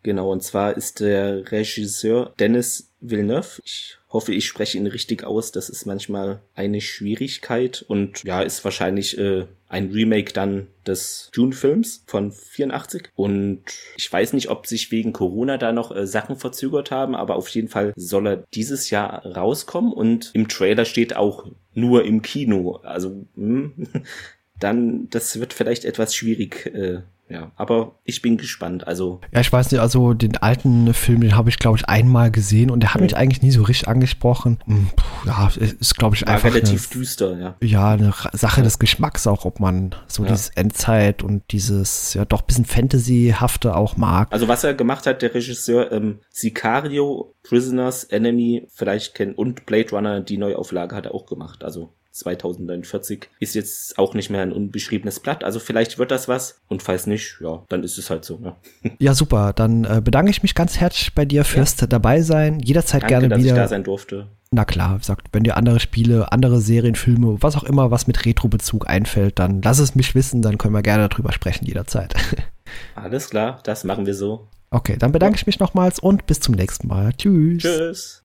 Genau, 0.03 0.33
und 0.33 0.43
zwar 0.43 0.79
ist 0.79 1.01
der 1.01 1.53
Regisseur 1.53 2.33
Dennis 2.39 2.90
Villeneuve. 3.01 3.61
Ich 3.65 3.99
hoffe, 4.09 4.33
ich 4.33 4.47
spreche 4.47 4.79
ihn 4.79 4.87
richtig 4.87 5.25
aus. 5.25 5.53
Das 5.53 5.69
ist 5.69 5.87
manchmal 5.87 6.41
eine 6.55 6.81
Schwierigkeit 6.81 7.85
und 7.87 8.23
ja, 8.25 8.43
ist 8.43 8.65
wahrscheinlich 8.65 9.19
äh, 9.19 9.47
ein 9.69 9.91
Remake 9.91 10.33
dann 10.33 10.67
des 10.87 11.31
Dune-Films 11.33 12.05
von 12.07 12.33
84. 12.33 13.11
Und 13.15 13.63
ich 13.97 14.13
weiß 14.13 14.33
nicht, 14.33 14.51
ob 14.51 14.67
sich 14.67 14.91
wegen 14.91 15.13
Corona 15.13 15.59
da 15.59 15.73
noch 15.73 15.95
äh, 15.95 16.07
Sachen 16.07 16.37
verzögert 16.37 16.91
haben, 16.91 17.15
aber 17.15 17.37
auf 17.37 17.49
jeden 17.49 17.69
Fall 17.69 17.93
soll 17.97 18.27
er 18.27 18.45
dieses 18.53 18.91
Jahr 18.91 19.25
rauskommen 19.25 19.93
und 19.93 20.31
im 20.35 20.49
Trailer 20.49 20.85
steht 20.85 21.17
auch 21.17 21.47
nur 21.73 22.05
im 22.05 22.23
Kino. 22.23 22.81
Also 22.83 23.27
mh, 23.37 23.71
hm, 23.77 23.89
dann, 24.59 25.09
das 25.11 25.39
wird 25.41 25.53
vielleicht 25.53 25.85
etwas 25.85 26.15
schwierig. 26.15 26.67
Äh, 26.67 27.03
ja, 27.31 27.53
aber 27.55 27.93
ich 28.05 28.23
bin 28.23 28.37
gespannt. 28.37 28.87
Also 28.89 29.21
ja, 29.33 29.41
ich 29.41 29.53
weiß 29.53 29.71
nicht, 29.71 29.81
also 29.81 30.15
den 30.15 30.37
alten 30.37 30.93
Film, 30.95 31.21
den 31.21 31.37
habe 31.37 31.49
ich 31.49 31.61
glaube 31.61 31.79
ich 31.79 31.89
einmal 31.89 32.33
gesehen 32.33 32.71
und 32.71 32.81
der 32.81 32.93
hat 32.93 33.01
mhm. 33.01 33.07
mich 33.07 33.17
eigentlich 33.17 33.41
nie 33.41 33.53
so 33.53 33.63
richtig 33.63 33.87
angesprochen. 33.87 34.59
Hm, 34.67 34.89
puh, 34.97 35.29
ja, 35.29 35.49
ist 35.57 35.97
glaube 35.97 36.17
ich 36.17 36.27
War 36.27 36.35
einfach 36.35 36.49
relativ 36.49 36.91
eine, 36.91 37.01
düster, 37.01 37.39
ja. 37.39 37.57
Ja, 37.63 37.93
eine 37.93 38.13
Sache 38.33 38.61
ja. 38.61 38.65
des 38.65 38.81
Geschmacks 38.81 39.29
auch, 39.29 39.45
ob 39.45 39.61
man 39.61 39.95
so 40.09 40.25
ja. 40.25 40.31
dieses 40.31 40.49
Endzeit 40.51 41.23
und 41.23 41.45
dieses 41.53 42.15
ja 42.15 42.25
doch 42.25 42.43
bisschen 42.43 42.65
Fantasyhafte 42.65 43.77
auch 43.77 43.97
mag. 43.97 44.33
Also 44.33 44.49
was 44.49 44.65
er 44.65 44.75
gemacht 44.75 45.07
hat, 45.07 45.23
der 45.23 45.33
Regisseur 45.33 45.93
ähm, 45.93 46.19
Sicario, 46.31 47.35
Prisoners, 47.45 48.05
Enemy, 48.05 48.67
vielleicht 48.71 49.15
kennen 49.15 49.35
und 49.35 49.67
Blade 49.67 49.91
Runner, 49.93 50.21
die 50.21 50.37
Neuauflage 50.37 50.97
hat 50.97 51.07
er 51.07 51.15
auch 51.15 51.27
gemacht. 51.27 51.63
Also 51.63 51.95
2049 52.13 53.29
ist 53.39 53.55
jetzt 53.55 53.99
auch 53.99 54.15
nicht 54.15 54.31
mehr 54.31 54.43
ein 54.43 54.53
unbeschriebenes 54.53 55.21
Blatt. 55.21 55.45
Also 55.45 55.61
vielleicht 55.61 55.99
wird 55.99 56.11
das 56.11 56.29
was. 56.29 56.61
Und 56.69 56.83
falls 56.83 57.07
nicht, 57.07 57.39
ja, 57.41 57.63
dann 57.69 57.83
ist 57.83 57.99
es 57.99 58.11
halt 58.11 58.25
so. 58.25 58.41
Ja, 58.43 58.57
ja 58.99 59.15
super. 59.15 59.53
Dann 59.53 59.85
äh, 59.85 60.01
bedanke 60.03 60.31
ich 60.31 60.43
mich 60.43 60.55
ganz 60.55 60.79
herzlich 60.79 61.15
bei 61.15 61.25
dir 61.25 61.45
fürs 61.45 61.81
ja. 61.81 61.87
dabei 61.87 62.23
sein. 62.23 62.61
Jederzeit 62.61 63.03
Danke, 63.03 63.15
gerne 63.15 63.29
dass 63.29 63.39
wieder. 63.41 63.51
Ich 63.51 63.57
da 63.57 63.69
sein 63.69 63.85
durfte. 63.85 64.29
Na 64.53 64.65
klar, 64.65 64.99
sagt, 65.01 65.29
wenn 65.33 65.45
dir 65.45 65.57
andere 65.57 65.79
Spiele, 65.79 66.33
andere 66.33 66.61
Serien, 66.61 66.97
Filme, 66.97 67.37
was 67.41 67.57
auch 67.57 67.63
immer, 67.63 67.93
was 67.93 68.09
mit 68.09 68.27
Retro-Bezug 68.27 68.89
einfällt, 68.89 69.39
dann 69.39 69.63
lass 69.63 69.79
es 69.79 69.95
mich 69.95 70.17
wissen, 70.17 70.43
dann 70.43 70.59
können 70.59 70.75
wir 70.75 70.83
gerne 70.83 71.09
darüber 71.09 71.33
sprechen 71.33 71.67
jederzeit. 71.67 72.15
Alles 72.97 73.31
klar, 73.31 73.61
das 73.63 73.85
machen 73.85 74.07
wir 74.07 74.15
so. 74.15 74.49
Okay, 74.71 74.97
dann 74.99 75.13
bedanke 75.13 75.37
ich 75.37 75.47
mich 75.47 75.61
nochmals 75.61 76.01
und 76.01 76.27
bis 76.27 76.41
zum 76.41 76.57
nächsten 76.57 76.89
Mal. 76.89 77.13
Tschüss. 77.13 77.63
Tschüss. 77.63 78.25